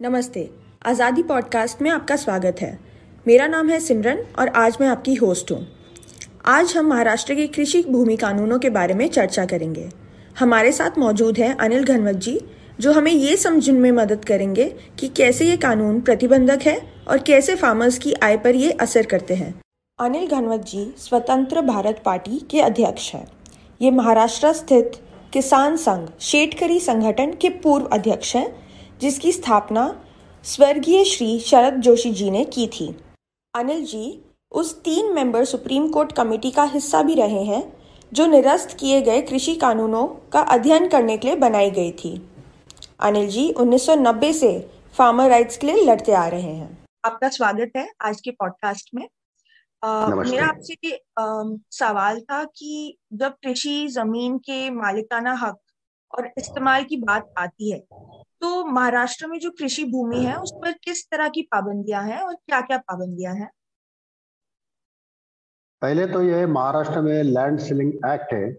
नमस्ते। 0.00 0.48
आज़ादी 0.86 1.22
पॉडकास्ट 1.22 1.82
में 1.82 1.90
आपका 1.90 2.14
स्वागत 2.16 2.60
है। 2.60 2.78
मेरा 3.26 3.46
नाम 3.46 3.68
है 3.68 3.78
सिमरन 3.80 4.18
और 4.38 4.48
आज 4.48 4.76
मैं 4.80 4.88
आपकी 4.88 5.14
होस्ट 5.14 5.50
हूँ। 5.52 5.66
आज 6.44 6.72
हम 6.76 6.86
महाराष्ट्र 6.86 7.34
के 7.34 7.46
कृषि 7.46 7.82
भूमि 7.82 8.16
कानूनों 8.16 8.58
के 8.58 8.70
बारे 8.70 8.94
में 8.94 9.06
चर्चा 9.08 9.44
करेंगे। 9.44 9.88
हमारे 10.38 10.72
साथ 10.72 10.98
मौजूद 10.98 11.38
हैं 11.38 11.54
अनिल 11.56 11.84
घनवत 11.84 12.16
जी, 12.16 12.38
जो 12.80 12.92
हमें 12.92 13.12
ये 13.12 13.36
समझने 13.36 13.78
में 13.78 13.92
मदद 13.92 14.24
करेंगे 14.24 14.64
कि 14.98 15.08
कैसे 15.08 15.44
ये 15.44 15.56
कानून 15.56 16.00
प्रतिबंधक 16.00 16.66
है 16.66 16.76
और 17.08 17.18
कैसे 17.18 17.54
फार्मर्स 17.54 17.98
की 17.98 18.12
आय 18.22 18.36
पर 18.36 18.54
ये 18.54 18.70
असर 18.80 19.06
करते 19.06 19.34
हैं। 19.34 19.54
अनिल 19.98 20.26
घनवत 20.28 20.66
जी 20.66 20.84
स्वतंत्र 20.98 21.62
भारत 21.62 22.02
पार्टी 22.04 22.38
के 22.50 22.60
अध्यक्ष 22.60 23.12
हैं। 23.14 23.26
ये 23.80 23.90
महाराष्ट्र 23.92 24.52
स्थित 24.52 25.00
किसान 25.32 25.76
संघ, 25.76 26.08
शेटकरी 26.20 26.80
संगठन 26.80 27.34
के 27.40 27.48
पूर्व 27.48 27.88
अध्यक्ष 27.92 28.36
हैं 28.36 28.63
जिसकी 29.04 29.32
स्थापना 29.32 30.04
स्वर्गीय 30.44 31.04
श्री 31.04 31.40
शरद 31.40 31.80
जोशी 31.80 32.10
जी 32.10 32.30
ने 32.30 32.44
की 32.44 32.66
थी। 32.66 32.96
अनिल 33.54 33.84
जी 33.84 34.22
उस 34.52 34.82
तीन 34.82 35.12
मेंबर 35.14 35.44
सुप्रीम 35.44 35.88
कोर्ट 35.88 36.12
कमेटी 36.12 36.50
का 36.50 36.64
हिस्सा 36.64 37.02
भी 37.02 37.14
रहे 37.14 37.42
हैं 37.42 37.82
जो 38.12 38.26
निरस्त 38.26 38.76
किए 38.80 39.00
गए 39.00 39.22
कृषि 39.22 39.54
कानूनों 39.54 40.06
का 40.06 40.40
अध्ययन 40.40 40.88
करने 40.88 41.16
के 41.16 41.28
लिए 41.28 41.36
बनाई 41.36 41.70
गई 41.70 41.92
थी। 41.92 42.30
अनिल 43.00 43.28
जी 43.28 43.52
1990 43.52 44.32
से 44.32 44.70
फार्मर 44.98 45.30
राइट्स 45.30 45.56
के 45.56 45.66
लिए 45.66 45.84
लड़ते 45.84 46.12
आ 46.12 46.26
रहे 46.26 46.54
हैं। 46.54 46.84
आपका 47.04 47.28
स्वागत 47.28 47.72
है 47.76 47.90
आज 48.00 48.20
के 48.20 48.30
पॉडकास्ट 48.30 48.90
में। 48.94 49.08
आ, 49.84 50.06
मेरा 50.06 50.46
आपसे 50.46 51.00
सवाल 51.70 52.20
था 52.20 52.44
कि 52.44 52.98
जब 53.12 53.32
कृषि 53.32 53.88
ज़मीन 53.88 54.38
के 54.38 54.70
मालिकाना 54.70 55.34
हक 55.34 55.58
और 56.18 56.30
इस्तेमाल 56.38 56.84
की 56.84 56.96
बात 56.96 57.34
आती 57.38 57.70
है 57.70 57.84
तो 58.44 58.64
महाराष्ट्र 58.66 59.26
में 59.26 59.38
जो 59.38 59.50
कृषि 59.50 59.84
भूमि 59.84 60.18
है 60.24 60.36
उस 60.36 60.52
पर 60.62 60.72
किस 60.84 61.04
तरह 61.10 61.28
की 61.28 61.42
पाबंदियाँ 61.42 62.02
हैं 62.04 62.20
और 62.20 62.34
क्या 62.34 62.60
क्या 62.60 62.78
पाबंदियाँ 62.78 63.34
हैं? 63.34 63.48
पहले 65.82 66.06
तो 66.06 66.22
यह 66.22 66.46
महाराष्ट्र 66.46 67.00
में 67.00 67.22
लैंड 67.22 67.58
सीलिंग 67.60 67.92
एक्ट 68.06 68.32
है 68.32 68.52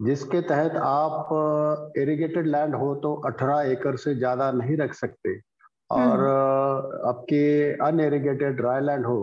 जिसके 0.00 0.40
तहत 0.42 0.76
आप 0.76 1.92
इरिगेटेड 1.98 2.46
लैंड 2.46 2.74
हो 2.74 2.94
तो 2.94 3.14
18 3.26 3.70
एकड़ 3.72 3.96
से 3.96 4.14
ज़्यादा 4.14 4.50
नहीं 4.52 4.76
रख 4.76 4.94
सकते। 4.94 5.38
और 5.90 6.20
हम्म। 6.20 7.08
आपके 7.08 7.42
अनइरिगेटेड 7.86 8.56
ड्राई 8.56 8.80
लैंड 8.80 9.06
हो 9.06 9.18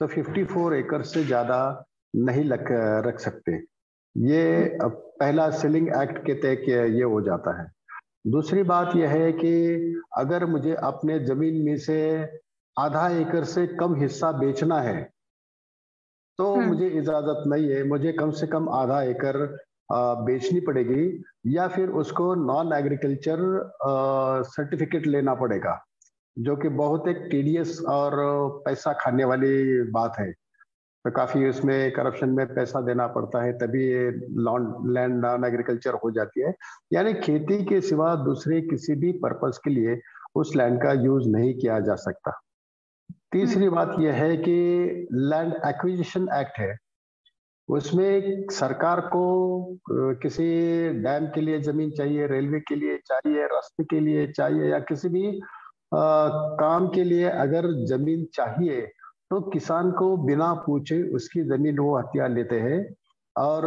तो 0.00 0.06
54 0.08 0.72
एकड़ 0.74 1.02
से 1.02 1.24
ज़्यादा 1.24 1.60
नहीं 2.14 2.44
लग 2.44 2.72
रख 3.06 3.18
सकते। 3.20 3.52
ये 4.16 4.78
पहला 4.82 5.50
सीलिंग 5.50 5.88
एक्ट 6.02 6.24
के 6.26 6.34
तहत 6.34 6.68
ये 6.68 7.02
हो 7.04 7.20
जाता 7.22 7.60
है। 7.60 7.68
दूसरी 8.24 8.62
बात 8.62 8.94
यह 8.96 9.10
है 9.10 9.32
कि 9.32 9.52
अगर 10.16 10.44
मुझे 10.46 10.74
अपने 10.82 11.18
ज़मीन 11.18 11.62
में 11.64 11.76
से 11.78 12.00
आधा 12.76 13.08
एकड़ 13.10 13.44
से 13.44 13.66
कम 13.76 13.94
हिस्सा 13.94 14.30
बेचना 14.32 14.80
है 14.80 15.02
तो 16.38 16.54
हम्म। 16.54 16.66
मुझे 16.66 16.88
इजाज़त 16.88 17.42
नहीं 17.46 17.70
है 17.70 17.82
मुझे 17.84 18.12
कम 18.12 18.30
से 18.30 18.46
कम 18.46 18.68
आधा 18.68 19.02
एकड़ 19.02 19.36
बेचनी 20.22 20.60
पड़ेगी 20.60 21.04
या 21.46 21.66
फिर 21.68 21.88
उसको 22.00 22.34
नॉन 22.34 22.72
एग्रीकल्चर 22.72 23.40
सर्टिफिकेट 24.48 25.06
लेना 25.06 25.34
पड़ेगा 25.34 25.78
जो 26.36 26.56
कि 26.56 26.68
बहुत 26.76 27.08
एक 27.08 27.26
टीडीएस 27.30 27.80
और 27.88 28.14
पैसा 28.64 28.92
खाने 28.92 29.24
वाली 29.24 29.82
बात 29.90 30.18
है 30.18 30.32
तो 31.04 31.10
काफ़ी 31.10 31.48
उसमें 31.48 31.90
करप्शन 31.92 32.28
में 32.28 32.46
पैसा 32.46 32.80
देना 32.80 33.06
पड़ता 33.08 33.42
है 33.42 33.52
तभी 33.58 33.84
ये 33.84 34.10
लैंड 34.10 35.14
नॉन 35.16 35.44
एग्रीकल्चर 35.44 35.94
हो 35.94 36.10
जाती 36.10 36.40
है 36.40 36.54
यानी 36.92 37.14
खेती 37.16 37.64
के 37.64 37.80
सिवा 37.82 38.14
दूसरे 38.24 38.60
किसी 38.62 38.94
भी 38.96 39.12
पर्पज 39.22 39.58
के 39.64 39.70
लिए 39.70 40.00
उस 40.34 40.54
लैंड 40.56 40.82
का 40.82 40.92
यूज़ 41.02 41.28
नहीं 41.28 41.54
किया 41.54 41.78
जा 41.80 41.94
सकता 42.00 42.40
तीसरी 43.32 43.64
हम्म। 43.64 43.74
बात 43.74 43.96
यह 44.00 44.14
है 44.14 44.36
कि 44.38 45.08
लैंड 45.12 45.54
एक्विजिशन 45.66 46.28
एक्ट 46.34 46.58
है 46.58 46.76
उसमें 47.68 48.46
सरकार 48.50 49.00
को 49.06 49.24
किसी 50.22 50.44
डैम 51.02 51.26
के 51.26 51.40
लिए 51.40 51.60
ज़मीन 51.62 51.90
चाहिए 51.90 52.26
रेलवे 52.26 52.60
के 52.60 52.74
लिए 52.74 52.96
चाहिए 53.06 53.46
रास्ते 53.46 53.84
के 53.84 54.00
लिए 54.00 54.26
चाहिए 54.28 54.70
या 54.70 54.78
किसी 54.88 55.08
भी 55.08 55.28
आ, 55.94 56.28
काम 56.56 56.88
के 56.88 57.04
लिए 57.04 57.28
अगर 57.28 57.70
ज़मीन 57.86 58.26
चाहिए 58.34 58.80
तो 59.30 59.40
किसान 59.50 59.90
को 59.92 60.16
बिना 60.16 60.52
पूछे 60.66 61.02
उसकी 61.16 61.42
ज़मीन 61.48 61.78
वो 61.78 61.96
हथियार 61.98 62.30
लेते 62.30 62.58
हैं 62.60 62.78
और 63.36 63.66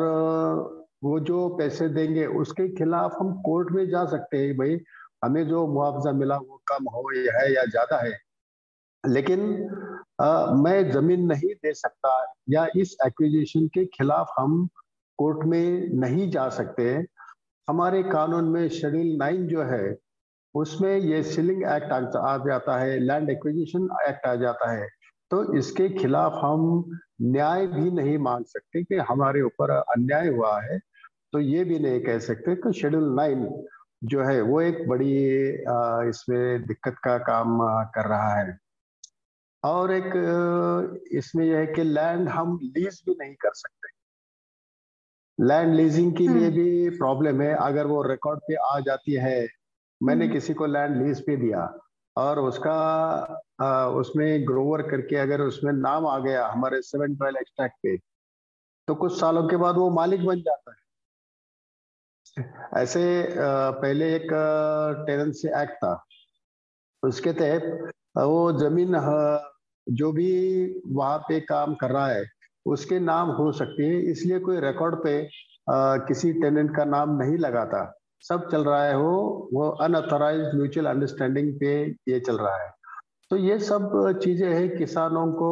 वो 1.03 1.19
जो 1.19 1.47
पैसे 1.57 1.87
देंगे 1.89 2.25
उसके 2.41 2.67
खिलाफ 2.75 3.15
हम 3.19 3.31
कोर्ट 3.41 3.71
में 3.71 3.87
जा 3.89 4.05
सकते 4.05 4.37
हैं 4.37 4.55
भाई। 4.57 4.79
हमें 5.23 5.47
जो 5.47 5.65
मुआवजा 5.67 6.11
मिला 6.11 6.37
वो 6.37 6.61
कम 6.67 6.89
हो 6.89 7.03
है 7.37 7.51
या 7.53 7.63
ज़्यादा 7.65 7.97
है। 8.03 8.11
लेकिन 9.03 9.41
आ, 10.21 10.45
मैं 10.55 10.91
ज़मीन 10.91 11.25
नहीं 11.27 11.53
दे 11.63 11.73
सकता 11.73 12.11
या 12.49 12.67
इस 12.77 12.95
एक्विजिशन 13.05 13.67
के 13.73 13.85
खिलाफ 13.95 14.33
हम 14.39 14.67
कोर्ट 15.19 15.45
में 15.47 15.89
नहीं 15.99 16.29
जा 16.31 16.47
सकते। 16.49 16.83
हमारे 17.67 18.03
कानून 18.03 18.49
में 18.49 18.67
शेड्यूल 18.69 19.15
नाइन 19.19 19.47
जो 19.47 19.63
है 19.63 19.95
उसमें 20.55 20.95
ये 20.97 21.21
सीलिंग 21.23 21.63
एक्ट 21.65 21.93
आ 22.17 22.37
जाता 22.47 22.77
है 22.79 22.99
लैंड 22.99 23.29
एक्विजिशन 23.29 23.87
एक्ट 24.09 24.27
आ 24.27 24.35
जाता 24.35 24.71
है। 24.71 24.87
तो 25.33 25.41
इसके 25.57 25.87
खिलाफ 25.89 26.33
हम 26.35 26.63
न्याय 27.23 27.65
भी 27.67 27.91
नहीं 27.91 28.17
मांग 28.17 28.43
सकते 28.45 28.83
कि 28.83 28.95
हमारे 29.07 29.41
ऊपर 29.41 29.71
अन्याय 29.71 30.27
हुआ 30.27 30.51
है 30.61 30.77
तो 31.33 31.39
ये 31.41 31.63
भी 31.63 31.79
नहीं 31.79 32.01
कह 32.01 32.19
सकते 32.19 32.55
कि 32.55 32.73
शेड्यूल 32.73 33.09
नाइन 33.15 33.47
जो 34.03 34.23
है 34.23 34.41
वो 34.41 34.59
एक 34.61 34.87
बड़ी 34.87 35.13
इसमें 36.09 36.65
दिक्कत 36.65 36.97
का 37.03 37.17
काम 37.23 37.57
कर 37.95 38.07
रहा 38.07 38.33
है 38.33 38.57
और 39.63 39.91
एक 39.91 40.11
इसमें 41.13 41.45
यह 41.45 41.57
है 41.57 41.65
कि 41.67 41.83
लैंड 41.83 42.29
हम 42.29 42.57
लीज 42.63 43.01
भी 43.05 43.15
नहीं 43.15 43.33
कर 43.35 43.53
सकते 43.55 43.91
लैंड 45.37 45.73
लीजिंग 45.73 46.11
के 46.11 46.27
लिए 46.27 46.47
हम्म। 46.47 46.55
भी 46.55 46.97
प्रॉब्लम 46.97 47.41
है 47.41 47.53
अगर 47.61 47.87
वो 47.87 48.01
रिकॉर्ड 48.03 48.39
पे 48.39 48.55
आ 48.65 48.79
जाती 48.81 49.13
है 49.19 49.37
मैंने 50.01 50.25
हम्म। 50.25 50.33
किसी 50.33 50.53
को 50.53 50.65
लैंड 50.67 50.95
लीज 50.97 51.25
पे 51.25 51.37
दिया 51.37 51.65
और 52.17 52.39
उसका 52.39 52.73
आ, 53.61 53.85
उसमें 53.87 54.47
ग्रोवर 54.47 54.81
करके 54.81 55.15
अगर 55.15 55.41
उसमें 55.41 55.71
नाम 55.73 56.05
आ 56.07 56.17
गया 56.19 56.47
हमारे 56.47 56.81
सेवन 56.81 57.15
ट्वेल्व 57.15 57.37
एक्सट्रैक्ट 57.37 57.75
पे 57.83 57.97
तो 58.87 58.95
कुछ 58.95 59.19
सालों 59.19 59.47
के 59.47 59.57
बाद 59.57 59.75
वो 59.75 59.89
मालिक 59.91 60.25
बन 60.25 60.41
जाता 60.41 60.71
है। 60.71 60.77
ऐसे 62.75 63.03
पहले 63.37 64.13
एक 64.15 64.27
टेनेंसी 65.07 65.47
एक्ट 65.61 65.75
था। 65.75 65.93
उसके 67.03 67.33
तहत 67.33 67.63
वो 68.17 68.51
ज़मीन 68.59 68.95
जो 69.87 70.11
भी 70.11 70.29
वहाँ 70.87 71.17
पे 71.19 71.39
काम 71.41 71.75
कर 71.75 71.91
रहा 71.91 72.07
है 72.07 72.25
उसके 72.65 72.99
नाम 72.99 73.29
हो 73.31 73.51
सकती 73.51 73.87
है। 73.87 74.01
इसलिए 74.11 74.39
कोई 74.39 74.59
रिकॉर्ड 74.61 74.95
पे 75.03 75.21
किसी 76.07 76.33
टेनेंट 76.33 76.75
का 76.75 76.85
नाम 76.85 77.17
नहीं 77.21 77.37
लगाता 77.37 77.83
सब 78.23 78.47
चल 78.51 78.63
रहा 78.63 78.83
है, 78.83 78.95
वो 78.97 79.49
वो 79.53 79.69
अनऑथोराइज 79.83 80.53
म्यूचुअल 80.55 80.85
अंडरस्टैंडिंग 80.87 81.53
पे 81.59 81.73
ये 82.09 82.19
चल 82.21 82.37
रहा 82.37 82.55
है। 82.57 82.69
तो 83.31 83.37
ये 83.37 83.57
सब 83.61 84.19
चीज़ें 84.23 84.49
हैं 84.49 84.77
किसानों 84.77 85.25
को 85.33 85.51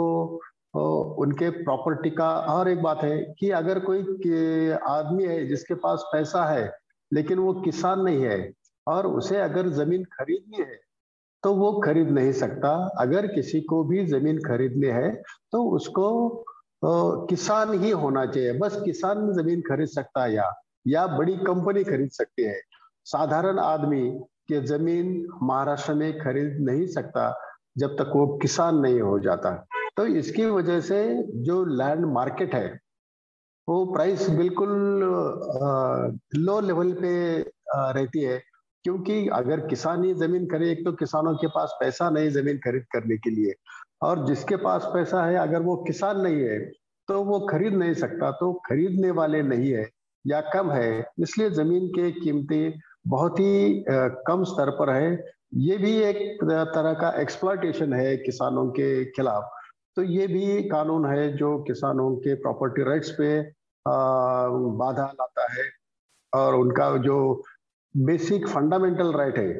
उनके 1.19 1.49
प्रॉपर्टी 1.63 2.09
का। 2.11 2.29
और 2.49 2.69
एक 2.69 2.81
बात 2.83 3.03
है 3.03 3.17
कि 3.39 3.49
अगर 3.53 3.79
कोई 3.81 4.01
आदमी 4.89 5.25
है 5.25 5.45
जिसके 5.47 5.73
पास 5.77 6.03
पैसा 6.13 6.43
है, 6.45 6.71
लेकिन 7.11 7.39
वो 7.39 7.53
किसान 7.61 8.01
नहीं 8.01 8.23
है, 8.23 8.51
और 8.87 9.07
उसे 9.07 9.39
अगर 9.41 9.69
ज़मीन 9.73 10.03
खरीदनी 10.13 10.61
है 10.61 10.79
तो 11.43 11.53
वो 11.55 11.71
खरीद 11.81 12.09
नहीं 12.11 12.31
सकता। 12.33 12.69
अगर 12.99 13.27
किसी 13.27 13.61
को 13.63 13.83
भी 13.85 14.05
ज़मीन 14.07 14.37
खरीदनी 14.41 14.87
है 14.89 15.11
तो 15.51 15.63
उसको 15.75 16.07
किसान 17.29 17.73
ही 17.81 17.91
होना 17.93 18.25
चाहिए। 18.27 18.53
बस 18.59 18.81
किसान 18.85 19.31
ज़मीन 19.33 19.61
खरीद 19.69 19.87
सकता 19.89 20.23
है 20.23 20.33
या। 20.35 20.51
या 20.87 21.05
बड़ी 21.07 21.35
कंपनी 21.37 21.83
खरीद 21.83 22.09
सकती 22.11 22.43
है। 22.43 22.59
साधारण 23.05 23.59
आदमी 23.59 24.09
के 24.47 24.61
ज़मीन 24.61 25.27
महाराष्ट्र 25.43 25.93
में 25.93 26.11
खरीद 26.19 26.57
नहीं 26.61 26.85
सकता 26.87 27.25
जब 27.77 27.95
तक 27.95 28.11
वो 28.15 28.27
किसान 28.37 28.77
नहीं 28.77 29.01
हो 29.01 29.19
जाता। 29.19 29.51
तो 29.97 30.05
इसकी 30.05 30.45
वजह 30.45 30.79
से 30.81 31.01
जो 31.43 31.63
लैंड 31.65 32.05
मार्केट 32.05 32.55
है, 32.55 32.79
वो 33.69 33.85
प्राइस 33.85 34.29
बिल्कुल 34.29 34.69
लो 36.35 36.59
लेवल 36.61 36.91
पे 36.93 37.39
रहती 37.77 38.21
है। 38.21 38.41
क्योंकि 38.83 39.27
अगर 39.33 39.59
किसान 39.67 40.03
ही 40.03 40.13
ज़मीन 40.13 40.45
खरीद, 40.47 40.67
एक 40.67 40.85
तो 40.85 40.91
किसानों 40.91 41.33
के 41.35 41.47
पास 41.47 41.75
पैसा 41.79 42.09
नहीं 42.09 42.29
ज़मीन 42.29 42.57
खरीद 42.57 42.85
करने 42.93 43.17
के 43.17 43.29
लिए। 43.29 43.53
और 44.01 44.25
जिसके 44.27 44.55
पास 44.55 44.85
पैसा 44.93 45.25
है, 45.25 45.35
अगर 45.37 45.61
वो 45.61 45.75
किसान 45.87 46.21
नहीं 46.21 46.41
है 46.43 46.59
तो 47.07 47.23
वो 47.23 47.39
खरीद 47.51 47.73
नहीं 47.73 47.93
सकता। 47.93 48.31
तो 48.31 48.53
खरीदने 48.69 49.11
वाले 49.11 49.41
नहीं 49.43 49.71
है। 49.71 49.89
या 50.25 50.41
कम 50.53 50.71
है, 50.71 51.05
इसलिए 51.19 51.49
ज़मीन 51.51 51.87
के 51.89 52.11
कीमतें 52.13 52.79
बहुत 53.07 53.39
ही 53.39 53.83
कम 54.27 54.43
स्तर 54.45 54.69
पर 54.79 54.89
है। 54.89 55.13
ये 55.59 55.77
भी 55.77 55.95
एक 56.01 56.43
तरह 56.43 56.93
का 56.95 57.09
एक्सप्लॉयटेशन 57.21 57.93
है 57.93 58.15
किसानों 58.17 58.67
के 58.71 59.05
खिलाफ। 59.11 59.49
तो 59.97 60.03
ये 60.03 60.27
भी 60.27 60.61
कानून 60.69 61.05
है 61.05 61.31
जो 61.37 61.57
किसानों 61.63 62.15
के 62.17 62.35
प्रॉपर्टी 62.43 62.83
राइट्स 62.83 63.09
पे 63.11 63.39
बाधा 63.85 65.05
लाता 65.05 65.51
है 65.53 65.63
और 66.33 66.55
उनका 66.55 66.95
जो 66.99 67.17
बेसिक 67.95 68.47
फंडामेंटल 68.47 69.11
राइट 69.13 69.37
है 69.37 69.51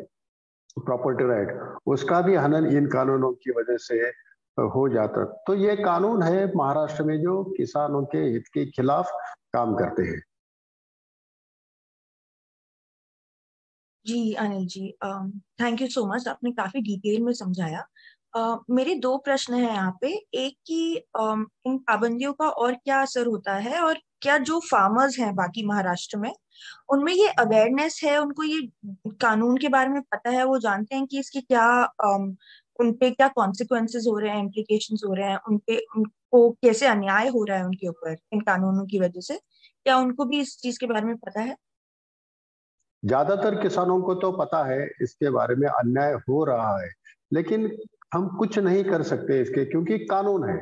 प्रॉपर्टी 0.78 1.28
राइट 1.28 1.78
उसका 1.88 2.22
भी 2.22 2.36
हनन 2.36 2.68
इन 2.78 2.86
कानूनों 2.90 3.32
की 3.34 3.52
वजह 3.52 3.78
से 3.80 4.00
हो 4.58 4.88
जाता। 4.90 5.24
तो 5.48 5.54
ये 5.56 5.76
कानून 5.76 6.24
है 6.24 6.52
महाराष्ट्र 6.56 7.04
में 7.04 7.18
जो 7.22 7.44
किसानों 7.58 8.04
के 8.06 8.18
हित 8.26 8.48
के 8.54 8.66
खिलाफ 8.72 9.12
काम 9.54 9.76
करते 9.76 10.04
हैं। 10.04 10.22
जी 14.06 14.34
Anil 14.34 14.66
ji 14.68 14.90
thank 15.62 15.82
you 15.82 15.88
so 15.88 16.06
much 16.14 16.28
आपने 16.28 16.52
काफ़ी 16.52 16.82
डिटेल 16.82 17.22
में 17.24 17.32
समझाया। 17.34 17.84
uh, 18.38 18.58
मेरे 18.70 18.96
दो 18.96 19.18
प्रश्न 19.18 19.54
हैं 19.54 19.72
यहाँ 19.72 19.98
पे। 20.02 20.08
एक 20.36 20.56
कि 20.68 21.04
uh, 21.20 21.44
इन 21.68 21.78
पाबंदियों 21.78 22.34
का 22.34 22.50
और 22.50 22.74
क्या 22.76 23.02
असर 23.02 23.28
होता 23.28 23.56
है 23.58 23.82
और 23.82 24.00
क्या 24.22 24.38
जो 24.50 24.60
फार्मर्स 24.72 25.20
हैं 25.20 25.34
बाकी 25.36 25.66
महाराष्ट्र 25.66 26.18
में 26.18 26.32
उनमें 26.94 27.14
ये 27.14 27.28
अवेयरनेस 27.40 28.00
है 28.04 28.18
उनको 28.18 28.44
ये 28.44 28.62
कानून 29.22 29.58
के 29.58 29.68
बारे 29.70 29.90
में 29.90 30.02
पता 30.12 30.30
है 30.30 30.44
वो 30.46 30.58
जानते 30.60 30.96
हैं 30.96 31.06
कि 31.08 31.20
इसके 31.20 31.42
क्या 31.42 31.68
um, 32.06 32.36
उन 32.80 32.92
पे 33.00 33.10
क्या 33.12 33.28
कॉन्सिक्वेंसेज 33.36 34.08
हो 34.08 34.18
रहे 34.20 34.32
हैं 34.32 34.44
इम्प्लीकेशन 34.44 35.08
हो 35.08 35.14
रहे 35.14 35.30
हैं 35.30 35.40
उन 35.50 35.58
पे 35.68 35.78
उनको 35.98 36.50
कैसे 36.64 36.88
अन्याय 36.88 37.28
हो 37.30 37.44
रहा 37.46 37.58
है 37.58 37.66
उनके 37.66 37.88
ऊपर 37.88 38.16
इन 38.34 38.42
कानूनों 38.42 38.86
की 38.86 39.00
वजह 39.00 39.22
से। 39.22 39.38
क्या 39.86 39.98
उनको 39.98 40.26
भी 40.26 40.40
इस 40.42 40.58
चीज़ 40.62 40.80
के 40.80 40.86
बारे 40.88 41.06
में 41.06 41.18
पता 41.18 41.42
है? 41.42 41.56
ज़्यादातर 43.04 43.56
किसानों 43.62 44.02
को 44.02 44.14
तो 44.16 44.32
पता 44.34 44.64
है 44.66 44.90
इसके 45.02 45.30
बारे 45.30 45.56
में 45.56 45.68
अन्याय 45.70 46.14
हो 46.30 46.44
रहा 46.46 46.78
है, 46.78 46.90
लेकिन 47.34 47.72
हम 48.14 48.28
कुछ 48.38 48.58
नहीं 48.60 48.84
कर 48.84 49.04
सकते 49.04 49.42
इसके 49.42 49.66
क्योंकि 49.66 49.98
कानून 50.06 50.50
है। 50.50 50.58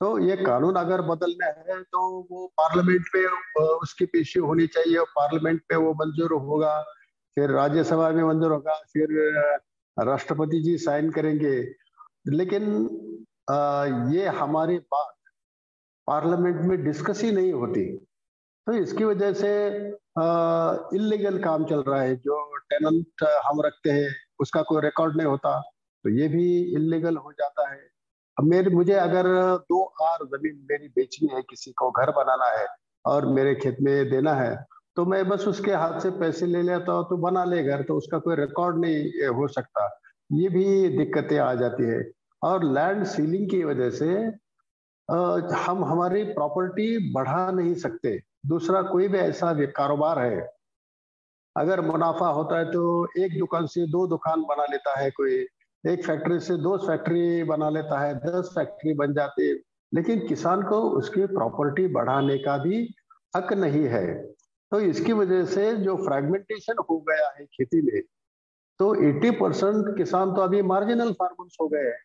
तो 0.00 0.18
ये 0.20 0.36
कानून 0.36 0.76
अगर 0.76 1.00
बदलना 1.04 1.46
है 1.46 1.82
तो 1.84 2.00
वो 2.30 2.46
पार्लियामेंट 2.58 3.06
पे 3.12 3.24
उसकी 3.76 4.04
पेशी 4.06 4.40
होनी 4.40 4.66
चाहिए 4.68 5.02
पार्लियामेंट 5.10 5.60
पे 5.68 5.76
वो 5.76 5.92
मंजूर 5.94 6.32
होगा, 6.34 6.80
फिर 7.36 7.50
राज्यसभा 7.50 8.10
में 8.10 8.22
मंजूर 8.24 8.52
होगा, 8.52 8.74
फिर 8.92 9.08
राष्ट्रपति 9.96 10.60
जी 10.62 10.76
साइन 10.78 11.10
करेंगे। 11.10 11.56
लेकिन 12.28 12.64
ये 14.12 14.26
हमारी 14.34 14.78
बात 14.78 15.14
पार्लियामेंट 16.08 16.60
में 16.60 16.84
डिस्कस 16.84 17.22
ही 17.22 17.30
नहीं 17.32 17.52
होती। 17.52 17.84
तो 18.66 18.72
इसकी 18.74 19.04
वजह 19.04 19.32
से 19.34 19.50
इलीगल 20.16 21.38
काम 21.42 21.64
चल 21.66 21.82
रहा 21.82 22.00
है, 22.00 22.16
जो 22.16 22.56
टेनेंट 22.70 23.24
हम 23.46 23.60
रखते 23.62 23.90
हैं, 23.90 24.08
उसका 24.40 24.62
कोई 24.62 24.80
रिकॉर्ड 24.82 25.16
नहीं 25.16 25.26
होता 25.26 25.60
तो 26.04 26.10
ये 26.10 26.28
भी 26.28 26.44
इलीगल 26.76 27.16
हो 27.16 27.32
जाता 27.32 27.68
है। 27.70 27.80
मेरे, 28.36 28.70
मुझे 28.70 28.92
अगर 28.94 29.26
दो 29.62 29.82
आर 30.02 30.24
ज़मीन 30.26 30.66
मेरी 30.70 30.88
बेचनी 30.90 31.28
है, 31.34 31.42
किसी 31.42 31.72
को 31.72 31.90
घर 31.92 32.10
बनाना 32.12 32.46
है 32.58 32.66
और 33.04 33.26
मेरे 33.28 33.54
खेत 33.54 33.76
में 33.80 34.10
देना 34.10 34.34
है 34.34 34.54
तो 34.96 35.04
मैं 35.06 35.28
बस 35.28 35.46
उसके 35.48 35.72
हाथ 35.72 36.00
से 36.00 36.10
पैसे 36.18 36.46
ले 36.46 36.62
लेता 36.62 36.92
हूँ 36.92 37.04
तो 37.10 37.16
बना 37.18 37.44
ले 37.44 37.62
घर 37.64 37.82
तो 37.82 37.96
उसका 37.96 38.18
कोई 38.18 38.36
रिकॉर्ड 38.36 38.78
नहीं 38.78 39.28
हो 39.34 39.46
सकता। 39.48 39.88
ये 40.30 40.48
भी 40.48 40.88
दिक्कतें 40.96 41.38
आ 41.38 41.54
जाती 41.54 41.84
है। 41.84 42.00
और 42.42 42.64
लैंड 42.64 43.04
सीलिंग 43.06 43.48
की 43.50 43.62
वजह 43.64 43.90
से 43.90 44.06
हम, 45.08 45.84
हमारी 45.84 46.24
प्रॉपर्टी 46.24 47.12
बढ़ा 47.12 47.50
नहीं 47.50 47.74
सकते। 47.76 48.20
दूसरा 48.44 48.82
कोई 48.82 49.08
भी 49.08 49.18
ऐसा 49.18 49.52
कारोबार 49.66 50.18
है, 50.18 50.40
अगर 51.56 51.80
मुनाफा 51.80 52.28
होता 52.28 52.58
है 52.58 52.64
तो 52.64 52.82
एक 53.18 53.38
दुकान 53.38 53.66
से 53.66 53.86
दो 53.86 54.06
दुकान 54.06 54.42
बना 54.42 54.64
लेता 54.64 54.98
है 54.98 55.10
कोई। 55.10 55.34
एक 55.84 56.04
फैक्ट्री 56.06 56.38
से 56.40 56.56
दो 56.56 56.76
फैक्ट्री 56.78 57.42
बना 57.44 57.68
लेता 57.70 57.98
है, 58.00 58.14
दस 58.16 58.50
फैक्ट्री 58.54 58.94
बन 58.94 59.12
जाती 59.14 59.48
है। 59.48 59.54
लेकिन 59.92 60.26
किसान 60.28 60.62
को 60.62 60.80
उसकी 60.90 61.26
प्रॉपर्टी 61.26 61.86
बढ़ाने 61.88 62.38
का 62.38 62.56
भी 62.58 62.94
हक 63.36 63.52
नहीं 63.52 63.84
है। 63.86 64.06
तो 64.72 64.80
इसकी 64.80 65.12
वजह 65.12 65.44
से 65.44 65.72
जो 65.76 65.96
फ्रेगमेंटेशन 65.96 66.76
हो 66.90 66.98
गया 67.00 67.28
है 67.28 67.44
खेती 67.46 67.82
में 67.82 68.02
तो 68.80 68.94
80 69.02 69.30
परसेंट 69.30 69.96
किसान 69.96 70.34
तो 70.34 70.40
अभी 70.40 70.62
मार्जिनल 70.62 71.12
फार्मर्स 71.12 71.56
हो 71.60 71.68
गए 71.68 71.78
हैं। 71.78 71.98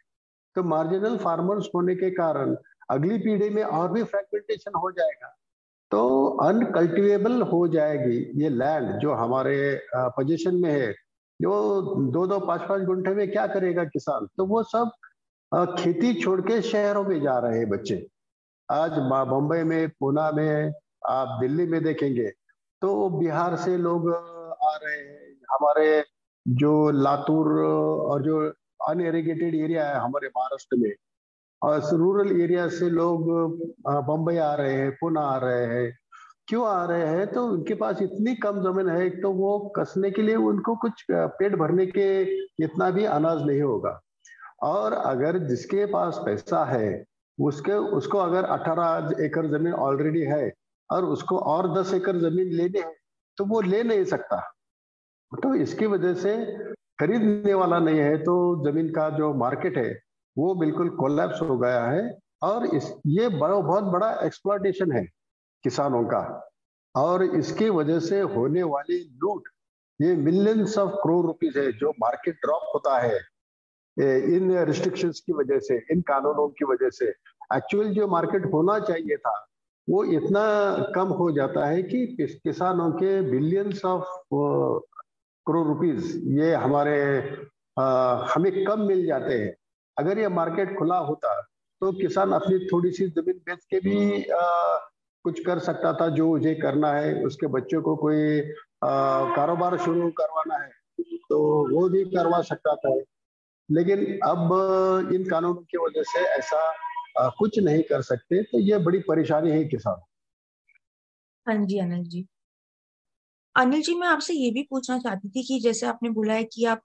तो 0.56 0.64
मार्जिनल 0.64 1.18
फार्मर्स 1.18 1.70
होने 1.76 1.96
के 1.96 2.10
कारण 2.12 2.56
अगली 2.90 3.18
पीढ़ी 3.18 3.50
में 3.50 3.64
और 3.64 3.92
भी 3.92 4.04
फ्रेगमेंटेशन 4.04 4.72
हो 4.76 4.92
जाएगा। 4.92 5.36
तो 5.92 6.28
अनकल्टिवेबल 6.44 7.42
हो 7.44 7.68
जाएगी, 7.68 8.18
ये 8.44 8.50
लैंड 8.50 9.00
जो 9.00 9.14
हमारे 9.14 9.80
पोजीशन 9.96 10.56
में 10.56 10.72
है 10.72 10.92
जो 11.40 11.52
दो 12.12 12.26
दो 12.28 12.40
पाँच 12.40 12.62
पाँच 12.70 12.82
घंटे 12.84 13.14
में 13.16 13.30
क्या 13.32 13.46
करेगा 13.48 13.84
किसान? 13.86 14.28
तो 14.38 14.46
वो 14.46 14.64
सब 14.66 14.92
खेती 15.80 16.14
छोड़ 16.22 16.40
के 16.42 16.62
शहरों 16.62 17.04
में 17.04 17.20
जा 17.22 17.38
रहे 17.40 17.58
हैं 17.58 17.70
बच्चे। 17.70 18.06
आज 18.70 18.92
बम्बई 19.30 19.64
में 19.64 19.90
पूना 19.90 20.30
में, 20.32 20.74
आप 21.08 21.38
दिल्ली 21.42 21.66
में 21.68 21.82
देखेंगे 21.84 22.30
तो 22.82 23.10
बिहार 23.10 23.56
से 23.56 23.78
लोग 23.78 24.10
आ 24.14 24.76
रहे 24.76 24.98
हैं। 24.98 25.34
हमारे 25.52 26.04
जो 26.46 26.90
लातूर 26.92 27.48
और 27.64 28.24
जो 28.24 28.40
अनएरीगेटेड 28.90 29.56
एरिया 29.56 29.88
है 29.90 29.96
हमारे 29.96 30.28
महाराष्ट्र 30.28 30.78
में 30.78 30.92
और 31.62 31.82
रूरल 31.94 32.42
एरिया 32.42 32.68
से 32.70 32.90
लोग 32.90 33.30
बम्बई 33.88 34.38
आ 34.38 34.54
रहे 34.56 34.74
हैं, 34.74 34.92
पुणे 34.92 35.22
आ 35.22 35.38
रहे 35.38 35.66
हैं। 35.66 35.98
क्यों 36.48 36.68
आ 36.68 36.84
रहे 36.86 37.08
हैं? 37.08 37.26
तो 37.28 37.46
उनके 37.46 37.76
पास 37.76 38.02
इतनी 38.02 38.36
कम 38.36 38.62
ज़मीन 38.64 38.90
है 38.90 39.10
तो 39.22 39.32
वो 39.34 39.58
कसने 39.78 40.12
के 40.12 40.22
लिए 40.22 40.36
उनको 40.36 40.76
कुछ 40.76 41.04
पेट 41.12 41.56
भरने 41.56 41.86
के 41.88 42.08
इतना 42.64 42.90
भी 42.92 43.06
अनाज 43.06 43.42
नहीं 43.46 43.62
होगा। 43.62 44.00
और 44.64 44.94
अगर 44.94 45.38
जिसके 45.48 45.86
पास 45.86 46.22
पैसा 46.26 46.64
है, 46.66 47.04
उसके, 47.38 47.72
उसको 47.72 48.18
अगर 48.18 48.46
18 48.46 49.22
एकड़ 49.22 49.46
ज़मीन 49.48 49.74
ऑलरेडी 49.74 50.22
है, 50.22 50.52
और 50.90 51.06
उसको 51.06 51.38
और 51.38 51.74
10 51.74 51.94
एकड़ 51.94 52.16
ज़मीन 52.18 52.54
लेने 52.54 52.80
हैं 52.80 52.96
तो 53.38 53.46
वो 53.46 53.62
ले 53.62 53.84
नहीं 53.84 54.04
सकता। 54.06 54.40
तो 55.32 55.54
इसकी 55.56 55.86
वजह 55.86 56.14
से 56.14 56.36
खरीदने 57.00 57.54
वाला 57.54 57.80
नहीं 57.80 58.00
है 58.00 58.18
तो 58.18 58.36
ज़मीन 58.66 58.90
का 58.90 59.10
जो 59.10 59.34
मार्केट 59.34 59.78
है 59.78 60.07
वो 60.38 60.54
बिल्कुल 60.56 60.90
कोलैप्स 60.98 61.42
हो 61.42 61.58
गया 61.58 61.84
है 61.86 62.18
और 62.44 62.66
इस 62.66 62.94
ये 63.08 63.30
बड़ा 63.30 63.56
बहुत 63.56 63.84
बड़ा 63.84 64.12
एक्सप्लॉटेशन 64.26 64.92
है 64.92 65.06
किसानों 65.64 66.04
का। 66.06 66.22
और 66.96 67.24
इसकी 67.24 67.70
वजह 67.70 68.00
से 68.00 68.20
होने 68.36 68.64
वाली 68.66 68.98
लूट 69.24 69.48
ये 70.00 70.16
मिलियंस 70.18 70.78
ऑफ़ 70.78 70.92
करोड़ 70.94 71.26
रुपीज़ 71.26 71.58
है 71.60 71.72
जो 71.74 71.90
मार्केट 72.00 72.36
ड्रॉप 72.36 72.72
होता 72.76 72.98
है। 73.00 73.20
इन 74.36 74.52
रिस्ट्रिक्शंस 74.68 75.20
की 75.20 75.34
वजह 75.34 75.60
से 75.60 75.76
इन 75.92 76.02
कानूनों 76.08 76.48
की 76.50 76.66
वजह 76.66 76.90
से। 76.90 77.06
एक्चुअल 77.56 77.88
जो 77.94 78.08
मार्केट 78.08 78.46
होना 78.54 78.80
चाहिए 78.80 79.18
था 79.18 79.36
वो 79.88 80.04
इतना 80.14 80.42
कम 80.96 81.08
हो 81.20 81.32
जाता 81.32 81.66
है 81.66 81.84
कि 81.84 82.06
किसानों 82.20 82.92
के 82.92 83.22
बिलियंस 83.30 83.84
ऑफ़ 83.86 84.06
करोड़ 85.46 85.68
रुपीज़ 85.68 86.18
ये 86.40 86.54
हमारे 86.56 86.98
आ, 87.80 87.86
हमें 88.26 88.64
कम 88.66 88.82
मिल 88.88 89.06
जाते 89.06 89.34
हैं। 89.34 89.56
अगर 89.98 90.20
ये 90.20 90.28
मार्केट 90.30 90.78
खुला 90.78 90.98
होता 91.04 91.40
तो 91.82 91.92
किसान 91.92 92.32
अपनी 92.32 92.58
थोड़ी 92.68 92.92
सी 92.92 93.08
ज़मीन 93.10 93.38
बेच 93.48 93.66
के 93.72 93.80
भी 93.80 94.24
आ, 94.24 94.78
कुछ 95.26 95.40
कर 95.46 95.60
सकता 95.60 95.94
था 95.94 96.08
जो 96.10 96.28
मुझे 96.28 96.54
करना 96.56 96.92
है। 96.94 97.24
उसके 97.26 97.48
बच्चों 97.48 97.82
को 97.82 97.96
कोई 97.96 98.40
कारोबार 98.84 99.78
शुरू 99.78 100.10
करवाना 100.12 100.58
है 100.58 100.70
तो 101.30 101.40
वो 101.70 101.88
भी 101.90 102.04
करवा 102.06 102.42
सकता 102.42 102.76
था। 102.76 102.94
लेकिन 103.70 104.06
अब 104.24 105.12
इन 105.14 105.30
कानूनों 105.30 105.62
की 105.62 105.78
वजह 105.78 106.04
से 106.04 106.20
ऐसा 106.30 106.60
आ, 107.20 107.28
कुछ 107.30 107.60
नहीं 107.60 107.84
कर 107.84 108.02
सकते 108.02 108.42
तो 108.44 108.60
ये 108.60 108.78
बड़ी 108.78 109.00
परेशानी 109.00 109.52
है 109.52 109.64
किसान। 109.66 110.02
हाँ 111.48 111.66
जी 111.66 111.80
अनिल 111.80 112.04
जी। 112.04 112.26
अनिल 113.56 113.82
जी 113.82 113.94
मैं 113.96 114.08
आपसे 114.08 114.34
ये 114.34 114.50
भी 114.52 114.64
पूछना 114.70 114.98
चाहती 115.00 115.30
थी 115.30 115.44
कि 115.44 115.60
जैसे 115.60 115.86
आपने 115.88 116.10
बोला 116.10 116.34
है 116.34 116.44
कि 116.44 116.66
आप 116.66 116.82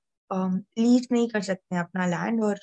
लीज 0.79 1.09
नहीं 1.13 1.29
कर 1.29 1.41
सकते 1.43 1.79
अपना 1.79 2.07
लैंड 2.07 2.43
और 2.45 2.59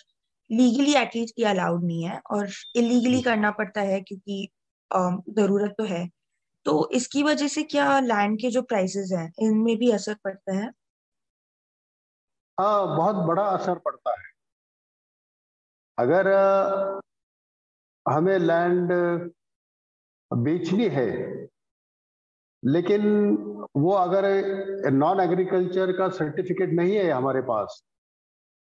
लीगली 0.49 0.93
एटलीस्ट 0.95 1.39
ये 1.39 1.45
अलाउड 1.45 1.83
नहीं 1.83 2.03
है 2.03 2.19
और 2.31 2.47
इलीगली 2.75 3.21
करना 3.21 3.51
पड़ता 3.51 3.81
है 3.81 4.01
क्योंकि 4.01 4.47
ज़रूरत 4.91 5.75
तो 5.77 5.83
है। 5.83 6.07
तो 6.65 6.89
इसकी 6.93 7.23
वजह 7.23 7.47
से 7.47 7.63
क्या 7.63 7.99
लैंड 7.99 8.39
के 8.41 8.49
जो 8.49 8.61
प्राइसेस 8.61 9.11
हैं 9.13 9.31
इनमें 9.41 9.77
भी 9.77 9.91
असर 9.91 10.15
पड़ता 10.23 10.55
है? 10.57 10.71
हाँ 12.57 12.95
बहुत 12.97 13.15
बड़ा 13.27 13.43
असर 13.43 13.77
पड़ता 13.79 14.11
है। 14.11 14.27
अगर 15.97 16.27
हमें 18.05 18.37
लैंड 18.39 18.91
बेचनी 20.31 20.87
है 20.89 21.09
लेकिन 22.63 23.03
वो 23.77 23.91
अगर 23.91 24.25
नॉन 24.91 25.19
एग्रीकल्चर 25.19 25.91
का 25.91 26.07
सर्टिफिकेट 26.09 26.69
नहीं 26.73 26.95
है 26.95 27.09
हमारे 27.11 27.41
पास 27.41 27.81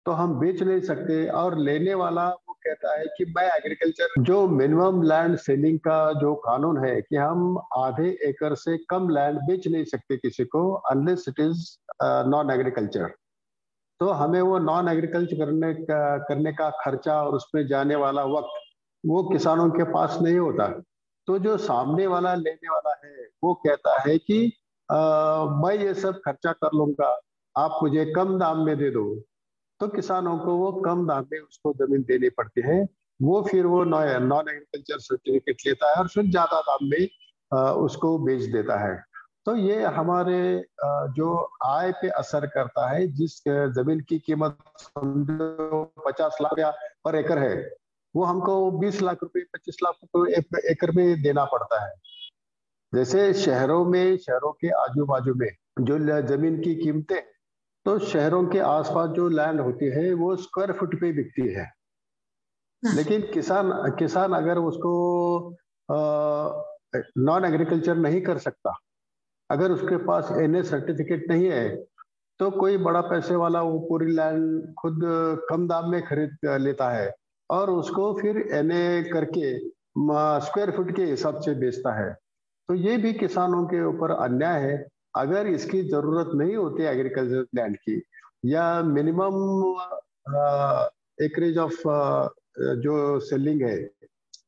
तो 0.06 0.12
हम 0.12 0.40
बेच 0.40 0.62
नहीं 0.64 0.82
सकते 0.82 1.26
और 1.30 1.58
लेने 1.60 1.94
वाला 1.94 2.28
वो 2.30 2.54
कहता 2.64 2.98
है 3.00 3.06
कि 3.18 3.26
मैं 3.38 3.46
एग्रीकल्चर 3.48 4.22
जो 4.22 4.48
मिनिमम 4.48 5.02
लैंड 5.02 5.36
सेलिंग 5.38 5.80
का 5.80 6.00
जो 6.14 6.34
कानून 6.36 6.86
है 6.86 7.02
कि 7.02 7.16
हम 7.16 7.58
आधे 7.78 8.10
एकड़ 8.30 8.54
से 8.54 8.78
कम 8.90 9.10
लैंड 9.10 9.38
बेच 9.40 9.68
नहीं 9.68 9.84
सकते 9.86 10.18
किसी 10.18 10.46
को 10.46 10.72
unless 10.92 11.26
it 11.30 11.40
is 11.40 11.66
non 12.04 12.52
agriculture 12.52 13.14
तो 14.00 14.10
हमें 14.10 14.42
वो 14.42 14.60
नॉन 14.60 14.90
एग्रीकल्चर 14.90 15.46
करने 15.46 15.74
का 15.74 16.18
करने 16.18 16.52
का 16.54 16.70
खर्चा 16.84 17.22
और 17.24 17.36
उसमें 17.36 17.66
जाने 17.68 17.96
वाला 17.96 18.24
वक्त 18.26 18.60
वो 19.04 19.24
किसानों 19.24 19.70
के 19.70 19.84
पास 19.84 20.18
नहीं 20.22 20.38
होता। 20.38 20.68
तो 21.28 21.38
जो 21.40 21.58
सामने 21.58 22.08
वाला 22.08 22.34
लेने 22.36 22.70
वाला 22.70 22.94
है 23.06 23.28
वो 23.44 23.54
कहता 23.66 24.00
है 24.02 24.18
कि 24.18 24.46
आ, 24.90 25.46
मैं 25.46 25.76
ये 25.76 25.94
सब 25.94 26.20
खर्चा 26.26 26.52
कर 26.52 26.70
लूँगा 26.76 27.20
आप 27.56 27.80
मुझे 27.84 28.06
कम 28.16 28.38
दाम 28.40 28.66
में 28.66 28.78
दे 28.78 28.90
दो। 28.90 29.04
तो 29.82 29.88
किसानों 29.88 30.38
को 30.40 30.56
वो 30.56 30.72
कम 30.82 31.06
दाम 31.08 31.26
में 31.32 31.40
उसको 31.40 31.74
ज़मीन 31.76 32.02
देनी 32.08 32.30
पड़ती 32.32 32.62
है। 32.62 32.82
वो 33.20 33.42
फिर 33.44 33.66
वो 33.66 33.84
नॉन 33.86 34.50
एग्रीकल्चर 34.50 35.00
सर्टिफिकेट 35.00 35.66
लेता 35.68 35.90
है 35.90 35.96
और 35.96 36.08
फिर 36.08 36.26
ज़्यादा 36.26 36.60
दाम 36.62 36.90
में 36.90 37.08
उसको 37.86 38.18
बेच 38.20 38.42
देता 38.52 38.78
है। 38.80 38.96
तो 39.46 39.56
ये 39.58 39.84
हमारे 39.96 40.40
जो 41.16 41.34
आय 41.66 41.92
पे 41.92 42.10
असर 42.12 42.46
करता 42.48 42.88
है, 42.90 43.08
जिस 43.10 43.42
ज़मीन 43.76 44.00
की 44.10 44.20
कीमत 44.20 44.58
पचास 46.06 46.38
लाख 46.42 46.52
रुपया 46.52 46.72
पर 47.06 47.16
एकड़ 47.16 47.40
है, 47.40 47.56
वो 48.16 48.24
हमको 48.24 48.60
20 48.80 49.02
लाख 49.02 49.18
रुपए 49.24 49.44
25 49.54 49.78
लाख 49.84 49.96
रुपए 50.06 50.62
एकड़ 50.72 50.92
में 50.92 51.22
देना 51.22 51.46
पड़ता 51.46 51.84
है। 51.86 51.94
जैसे 52.94 53.34
शहरों 53.36 53.84
में, 53.86 54.18
शहरों 54.20 54.52
के 54.54 54.70
आजू 54.80 55.06
बाजू 55.06 55.34
में 55.36 55.50
जो 55.82 56.00
ज़मीन 56.28 56.62
की 56.62 56.76
कीमतें 56.76 57.22
तो 57.86 57.98
शहरों 58.00 58.46
के 58.48 58.60
आसपास 58.62 59.10
जो 59.10 59.28
लैंड 59.30 59.62
होती 59.62 59.86
है 59.92 60.14
वो 60.14 60.36
स्क्वायर 60.38 60.72
फुट 60.72 61.00
पे 61.02 61.12
बिकती 61.14 61.48
है। 61.48 61.64
हाँ। 61.64 62.94
लेकिन 62.96 63.22
किसान 63.34 63.72
किसान 64.00 64.34
अगर 64.34 64.58
उसको 64.60 64.92
नॉन 67.20 67.46
एग्रीकल्चर 67.46 67.96
नहीं 67.98 68.22
कर 68.22 68.38
सकता 68.38 68.78
अगर 69.50 69.72
उसके 69.72 69.98
पास 70.06 70.32
एनए 70.40 70.64
सर्टिफिकेट 70.64 71.26
नहीं 71.30 71.50
है 71.50 71.70
तो 72.40 72.50
कोई 72.52 72.78
बड़ा 72.80 73.02
पैसे 73.02 73.36
वाला 73.36 73.62
वो 73.62 73.80
पूरी 73.80 74.12
लैंड 74.12 74.74
खुद 74.74 75.00
कम 75.50 75.68
दाम 75.68 75.90
में 75.92 76.02
खरीद 76.06 76.38
लेता 76.62 76.90
है 76.90 77.12
और 77.50 77.70
उसको 77.70 78.14
फिर 78.22 78.38
एनए 78.52 79.04
करके 79.04 79.58
स्क्वायर 80.46 80.72
फुट 80.72 80.96
के 80.96 81.06
हिसाब 81.06 81.40
से 81.42 81.54
बेचता 81.56 81.94
है। 81.94 82.14
तो 82.70 82.74
ये 82.76 82.98
भी 82.98 83.14
किसानों 83.14 83.64
के 83.66 83.84
ऊपर 83.86 84.12
अन्याय 84.14 84.62
है। 84.62 84.78
अगर 85.16 85.48
इसकी 85.48 85.82
ज़रूरत 85.84 86.32
नहीं 86.36 86.56
होती 86.56 86.84
एग्रीकल्चर 86.86 87.46
लैंड 87.56 87.76
की, 87.78 88.02
या 88.46 88.82
मिनिमम 88.84 89.36
एकरेज 91.18 91.58
ऑफ़ 91.58 91.82
जो 92.80 93.20
सेलिंग 93.22 93.62
है, 93.62 93.78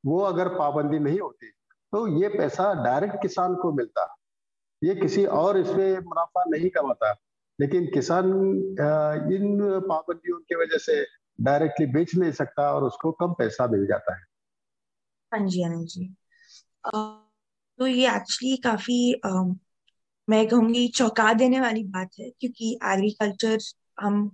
वो 0.05 0.19
अगर 0.23 0.47
पाबंदी 0.55 0.99
नहीं 0.99 1.19
होती 1.19 1.49
तो 1.93 2.07
ये 2.19 2.29
पैसा 2.29 2.73
डायरेक्ट 2.83 3.21
किसान 3.21 3.55
को 3.55 3.71
मिलता। 3.73 4.05
ये 4.81 4.95
किसी 4.95 5.25
और 5.27 5.57
इसमें 5.57 5.99
मुनाफा 5.99 6.43
नहीं 6.47 6.69
कमाता, 6.69 7.11
लेकिन 7.59 7.85
किसान 7.93 8.29
इन 9.33 9.57
पाबंदियों 9.81 10.37
की 10.39 10.55
वजह 10.55 10.77
से 10.77 11.03
डायरेक्टली 11.39 11.85
बेच 11.93 12.15
नहीं 12.15 12.31
सकता 12.31 12.71
और 12.73 12.83
उसको 12.83 13.11
कम 13.11 13.33
पैसा 13.33 13.67
मिल 13.67 13.85
जाता 13.87 14.15
है। 14.15 14.21
हाँ 15.31 15.47
जी 15.47 15.61
हाँ 15.63 15.83
जी। 15.83 16.05
तो 16.85 17.87
ये 17.87 18.15
एक्चुअली 18.15 18.55
काफ़ी 18.57 18.97
मैं 20.27 20.47
कहूँगी 20.47 20.87
चौंका 20.89 21.31
देने 21.33 21.59
वाली 21.59 21.83
बात 21.89 22.09
है 22.19 22.29
क्योंकि 22.31 22.71
एग्रीकल्चर 22.85 23.57
हम 23.99 24.29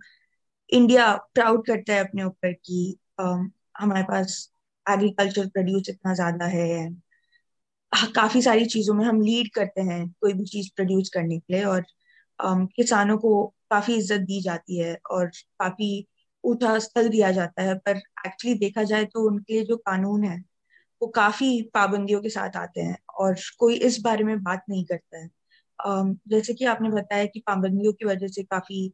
इंडिया 0.69 1.13
प्राउड 1.33 1.65
करता 1.67 1.93
है 1.93 1.99
अपने 1.99 2.23
ऊपर 2.23 2.53
कि 2.55 2.97
हमारे 3.19 4.03
पास 4.05 4.37
एग्रीकल्चर 4.85 5.47
प्रोड्यूस 5.49 5.89
इतना 5.89 6.13
ज़्यादा 6.15 6.45
है 6.49 6.67
काफ़ी 8.15 8.41
सारी 8.41 8.65
चीज़ों 8.67 8.93
में 8.95 9.03
हम 9.05 9.21
लीड 9.21 9.49
करते 9.53 9.81
हैं 9.81 10.07
कोई 10.21 10.33
भी 10.33 10.45
चीज़ 10.45 10.69
प्रोड्यूस 10.75 11.09
करने 11.09 11.37
के 11.39 11.53
लिए 11.53 11.63
और 11.65 11.81
um, 12.39 12.67
किसानों 12.75 13.17
को 13.17 13.31
काफ़ी 13.71 13.95
इज़्ज़त 13.95 14.21
दी 14.23 14.41
जाती 14.41 14.77
है 14.79 14.97
और 15.11 15.27
काफ़ी 15.59 15.89
ऊँचा 16.43 16.77
स्थल 16.79 17.09
दिया 17.09 17.31
जाता 17.31 17.61
है। 17.63 17.75
पर 17.79 17.97
एक्चुअली 18.27 18.57
देखा 18.59 18.83
जाए 18.85 19.05
तो 19.07 19.27
उनके 19.27 19.63
जो 19.65 19.77
कानून 19.79 20.23
है 20.25 20.37
वो 21.01 21.07
काफ़ी 21.15 21.61
पाबंदियों 21.73 22.21
के 22.21 22.29
साथ 22.29 22.57
आते 22.57 22.81
हैं 22.81 22.97
और 23.19 23.35
कोई 23.59 23.75
इस 23.83 23.99
बारे 24.03 24.23
में 24.25 24.41
बात 24.43 24.63
नहीं 24.69 24.85
करता 24.85 25.19
है। 25.19 25.29
जैसे 26.29 26.53
कि 26.53 26.65
आपने 26.65 26.89
बताया 26.89 27.25
कि 27.25 27.39
पाबंदियों 27.39 27.93
की 27.93 28.05
वजह 28.05 28.27
से 28.27 28.43
काफ़ी 28.43 28.91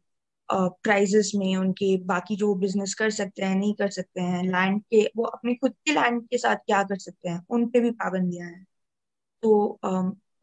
प्राइजेस 0.49 1.31
में 1.35 1.55
उनके 1.57 1.95
बाकी 2.05 2.35
जो 2.35 2.53
बिज़नेस 2.55 2.93
कर 2.93 3.09
सकते 3.11 3.43
हैं, 3.45 3.55
नहीं 3.55 3.73
कर 3.73 3.89
सकते 3.89 4.21
हैं 4.21 4.43
लैंड 4.43 4.81
के, 4.81 5.03
वो 5.17 5.23
अपने 5.25 5.55
खुद 5.55 5.73
के 5.85 5.91
लैंड 5.91 6.21
के 6.29 6.37
साथ 6.37 6.55
क्या 6.57 6.83
कर 6.83 6.97
सकते 6.99 7.29
हैं, 7.29 7.45
उन 7.49 7.67
पे 7.69 7.79
भी 7.79 7.91
पाबंदियाँ 7.93 8.49
हैं। 8.49 8.65
तो 9.43 9.79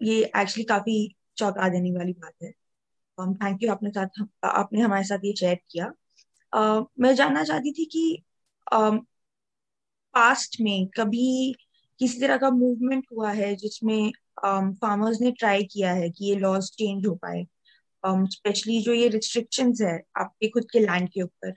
ये 0.02 0.22
एक्चुअली 0.24 0.64
काफ़ी 0.64 0.96
चौंका 1.36 1.68
देने 1.68 1.92
वाली 1.92 2.12
बात 2.12 2.34
है। 2.42 2.50
थैंक 3.18 3.62
यू 3.62 3.70
आपने 3.72 3.90
साथ, 3.90 4.24
आपने 4.44 4.80
हमारे 4.80 5.04
साथ 5.04 5.24
ये 5.24 5.34
शेयर 5.36 5.58
किया। 5.70 5.92
मैं 7.00 7.14
जानना 7.14 7.44
चाहती 7.44 7.72
थी 7.72 7.84
कि 7.86 8.22
पास्ट 10.14 10.56
में 10.60 10.86
कभी 10.88 11.54
किसी 12.00 12.20
तरह 12.20 12.36
का 12.36 12.50
मूवमेंट 12.50 13.06
हुआ 13.12 13.32
है 13.32 13.54
जिसमें 13.56 14.12
फार्मर्स 14.40 15.16
um, 15.16 15.22
ने 15.22 15.30
ट्राई 15.30 15.64
किया 15.64 15.92
है 15.92 16.10
कि 16.10 16.24
ये 16.24 16.34
लॉज 16.36 16.64
चेंज 16.64 17.06
हो 17.06 17.14
पाए। 17.14 17.46
स्पेशली 18.06 18.78
um, 18.78 18.84
जो 18.84 18.92
ये 18.92 19.08
रिस्ट्रिक्शंस 19.08 19.80
है 19.80 20.02
आपके 20.16 20.48
खुद 20.48 20.64
के 20.72 20.78
लैंड 20.78 21.08
के 21.08 21.22
ऊपर। 21.22 21.54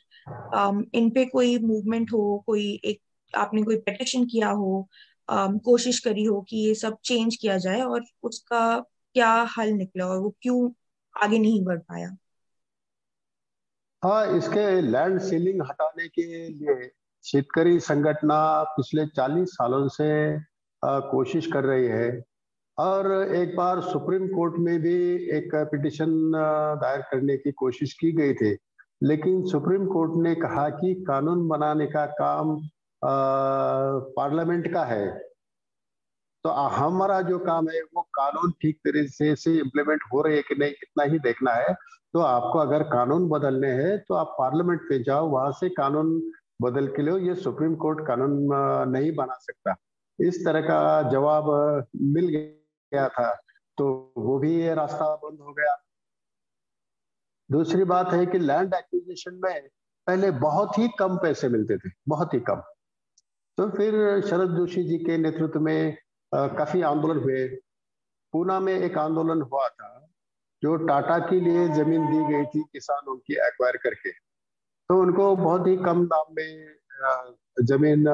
Um, 0.58 0.84
इन 0.94 1.10
पे 1.10 1.26
कोई 1.26 1.60
मूवमेंट 1.60 2.12
हो 2.14 2.44
कोई 2.46 2.82
एक 2.86 3.02
आपने 3.36 3.64
कोई 3.64 3.76
पेटिशन 3.76 4.26
किया 4.26 4.50
हो 4.50 4.90
um, 5.32 5.60
कोशिश 5.60 6.00
करी 6.00 6.24
हो 6.24 6.42
कि 6.42 6.58
ये 6.58 6.76
सब 6.76 6.98
चेंज 7.06 7.36
किया 7.36 7.58
जाए 7.58 7.82
और 7.82 8.04
उसका 8.24 8.80
क्या 9.14 9.48
हल 9.58 9.70
निकला 9.70 10.08
और 10.08 10.18
वो 10.18 10.36
क्यों 10.42 10.72
आगे 11.24 11.40
नहीं 11.40 11.64
बढ़ 11.64 11.80
पाया? 11.80 12.18
हाँ 14.04 14.38
इसके 14.38 14.82
लैंड 14.82 15.20
सीलिंग 15.20 15.62
हटाने 15.62 16.08
के 16.08 16.50
लिए 16.50 16.92
शेतकारी 17.24 17.80
संगठना 17.80 18.64
पिछले 18.64 19.06
40 19.06 19.46
सालों 19.46 19.88
से 19.88 20.36
आ, 20.86 21.00
कोशिश 21.00 21.48
कर 21.48 21.64
रही 21.64 21.86
है। 21.86 22.35
और 22.78 23.12
एक 23.36 23.56
बार 23.56 23.80
सुप्रीम 23.82 24.28
कोर्ट 24.28 24.56
में 24.60 24.80
भी 24.82 24.96
एक 25.38 25.56
पिटिशन 25.72 26.08
दायर 26.82 27.02
करने 27.02 27.38
की 27.38 27.52
कोशिश 27.52 27.94
की 27.94 28.12
गई 28.12 28.34
थी। 28.34 28.58
लेकिन 29.04 29.44
सुप्रीम 29.46 29.86
कोर्ट 29.86 30.12
ने 30.24 30.34
कहा 30.36 30.68
कि 30.70 30.94
कानून 31.08 31.48
बनाने 31.48 31.86
का 31.88 32.06
काम 32.20 32.58
पार्लियामेंट 33.02 34.72
का 34.74 34.84
है। 34.84 35.08
तो 36.46 36.50
हमारा 36.50 37.22
जो 37.22 37.38
काम 37.40 37.68
है, 37.70 37.82
वो 37.82 38.02
कानून 38.16 38.52
ठीक 38.62 38.78
तरीके 38.78 39.36
से 39.36 39.56
इम्प्लीमेंट 39.60 40.02
हो 40.14 40.22
रहे 40.22 40.36
हैं 40.36 40.44
कि 40.50 40.56
नहीं, 40.56 40.72
इतना 40.72 41.04
ही 41.04 41.20
देखना 41.20 41.52
है। 41.54 41.74
तो 42.14 42.20
आपको 42.20 42.60
अगर 42.60 42.84
कानून 42.84 43.28
बदलने 43.30 43.72
हैं 43.74 43.98
तो 44.08 44.14
आप 44.14 44.36
पार्लियामेंट 44.40 44.82
पे 44.82 45.02
जाओ, 45.04 45.28
वहाँ 45.30 45.52
से 45.52 45.70
कानून 45.70 46.20
बदल 46.62 46.88
के 46.88 47.02
लो। 47.02 47.18
ये 47.18 47.36
सुप्रीम 47.36 47.76
कोर्ट 47.76 48.06
कानून 48.08 48.38
नहीं 48.92 49.16
बना 49.16 49.38
सकता। 49.42 49.76
इस 50.20 50.46
तरह 50.46 50.62
का 50.62 51.10
जवाब 51.10 51.46
मिल 51.96 52.28
गया। 52.28 52.62
गया 52.96 53.08
था 53.12 53.30
तो 53.78 53.86
वो 54.18 54.38
भी 54.40 54.56
ये 54.56 54.74
रास्ता 54.76 55.16
बंद 55.18 55.40
हो 55.42 55.54
गया। 55.54 55.76
दूसरी 57.50 57.84
बात 57.86 58.14
है 58.14 58.26
कि 58.26 58.40
लैंड 58.40 58.74
एक्विजिशन 58.74 59.40
में 59.44 59.68
पहले 60.08 60.32
बहुत 60.40 60.78
ही 60.78 60.88
कम 61.00 61.18
पैसे 61.18 61.50
मिलते 61.50 61.78
थे, 61.78 61.90
बहुत 62.08 62.34
ही 62.34 62.40
कम। 62.42 62.62
तो 63.58 63.70
फिर 63.72 64.22
शरद 64.22 64.56
जोशी 64.58 64.84
जी 64.84 64.98
के 65.00 65.18
नेतृत्व 65.18 65.60
में 65.62 65.98
काफ़ी 66.32 66.82
आंदोलन 66.84 67.20
हुए। 67.20 67.48
पूना 68.34 68.60
में 68.60 68.74
एक 68.74 68.98
आंदोलन 68.98 69.42
हुआ 69.44 69.68
था, 69.70 69.90
जो 70.64 70.76
टाटा 70.78 71.18
के 71.20 71.40
लिए 71.40 71.68
ज़मीन 71.70 72.06
दी 72.06 72.24
गई 72.26 72.46
थी 72.46 72.64
किसानों 72.64 73.16
की 73.18 73.34
एक्वायर 73.48 73.78
करके। 73.78 74.12
तो 74.12 75.00
उनको 75.02 75.36
बहुत 75.36 75.68
ही 75.68 75.76
कम 75.78 76.06
दाम 76.08 76.34
में 76.34 77.66
ज़मीन 77.66 78.08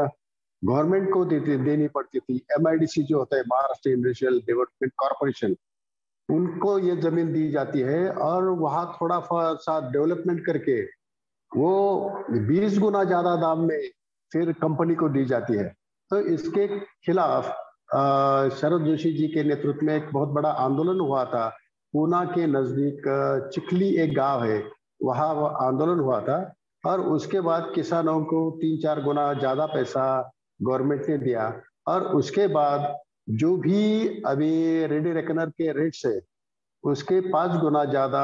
गवर्नमेंट 0.61 1.09
को 1.13 1.23
देती 1.25 1.57
देनी 1.59 1.87
पड़ती 1.89 2.19
थी। 2.19 2.35
एमआईडीसी 2.57 3.03
जो 3.03 3.17
होता 3.19 3.37
है, 3.37 3.43
महाराष्ट्र 3.43 3.89
इंडस्ट्रियल 3.89 4.39
डेवलपमेंट 4.47 4.93
कॉरपोरेशन 4.97 5.55
उनको 6.29 6.77
ये 6.79 6.95
ज़मीन 6.97 7.31
दी 7.33 7.49
जाती 7.51 7.79
है 7.81 8.09
और 8.25 8.49
वहाँ 8.59 8.85
थोड़ा 8.95 9.19
सा 9.57 9.79
डेवलपमेंट 9.91 10.45
करके 10.45 10.81
वो 11.51 11.71
20 12.49 12.77
गुना 12.79 13.03
ज़्यादा 13.03 13.35
दाम 13.37 13.65
में 13.67 13.79
फिर 14.31 14.51
कंपनी 14.61 14.95
को 14.95 15.09
दी 15.09 15.25
जाती 15.25 15.57
है। 15.57 15.67
तो 16.11 16.19
इसके 16.33 16.67
खिलाफ 17.05 17.47
शरद 18.55 18.85
जोशी 18.85 19.11
जी 19.13 19.27
के 19.27 19.43
नेतृत्व 19.43 19.85
में 19.85 19.95
एक 19.95 20.09
बहुत 20.13 20.29
बड़ा 20.29 20.49
आंदोलन 20.59 20.99
हुआ 20.99 21.23
था। 21.25 21.47
पूना 21.93 22.23
के 22.25 22.45
नज़दीक 22.47 23.01
चिखली 23.53 23.89
एक 24.03 24.13
गाँव 24.15 24.43
है, 24.43 24.63
वहाँ 25.03 25.55
आंदोलन 25.61 25.99
हुआ 25.99 26.19
था 26.21 26.37
और 26.83 27.01
उसके 27.09 27.41
बाद 27.41 27.71
किसानों 27.75 28.19
को 28.25 28.49
तीन 28.61 28.77
चार 28.81 29.01
गुना 29.03 29.33
ज़्यादा 29.33 29.65
पैसा 29.67 30.05
गवर्नमेंट 30.61 31.09
ने 31.09 31.17
दिया। 31.19 31.45
और 31.87 32.03
उसके 32.15 32.47
बाद 32.49 32.95
जो 33.39 33.55
भी 33.57 34.07
अभी 34.27 34.85
रेडी 34.87 35.11
रेकनर 35.13 35.49
के 35.51 35.71
रेट 35.73 35.95
से 35.95 36.19
उसके 36.83 37.19
पाँच 37.31 37.59
गुना 37.61 37.83
ज़्यादा 37.85 38.23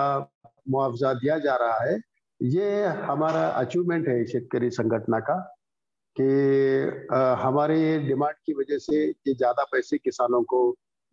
मुआवजा 0.69 1.13
दिया 1.13 1.37
जा 1.39 1.55
रहा 1.55 1.83
है। 1.83 1.99
ये 2.41 2.85
हमारा 3.03 3.47
अचीवमेंट 3.49 4.07
है 4.07 4.23
शेतकरी 4.25 4.69
संगठना 4.71 5.19
का 5.19 5.35
कि 6.15 6.25
हमारे 7.41 7.77
डिमांड 7.99 8.35
की 8.45 8.53
वजह 8.53 8.77
से 8.79 9.03
ये 9.05 9.33
ज़्यादा 9.33 9.63
पैसे 9.71 9.97
किसानों 9.97 10.41
को 10.43 10.59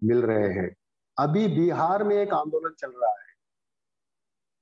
मिल 0.02 0.23
रहे 0.23 0.49
हैं। 0.52 0.69
अभी 1.16 1.47
बिहार 1.50 2.04
में 2.04 2.16
एक 2.16 2.33
आंदोलन 2.35 2.75
चल 2.78 2.90
रहा 2.90 3.11
है। 3.11 3.33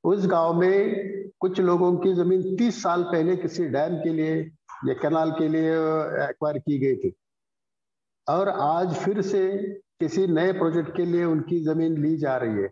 उस 0.05 0.27
गाँव 0.27 0.55
में 0.55 1.31
कुछ 1.41 1.61
लोगों 1.61 1.97
की 1.97 2.13
ज़मीन 2.15 2.43
30 2.57 2.83
साल 2.83 3.03
पहले 3.03 3.37
किसी 3.37 3.65
डैम 3.69 3.97
के 3.99 4.13
लिए 4.13 4.43
ये 4.85 4.95
कैनाल 4.95 5.31
के 5.31 5.49
लिए 5.49 5.73
एक्वायर 6.29 6.59
की 6.59 6.79
गई 6.79 6.97
थी। 6.97 7.15
और 8.27 8.49
आज 8.49 8.95
फिर 8.95 9.21
से 9.23 9.49
किसी 10.01 10.27
नए 10.27 10.53
प्रोजेक्ट 10.53 10.97
के 10.97 11.05
लिए 11.05 11.25
उनकी 11.25 11.61
ज़मीन 11.65 11.97
ली 12.03 12.17
जा 12.17 12.37
रही 12.37 12.63
है। 12.63 12.71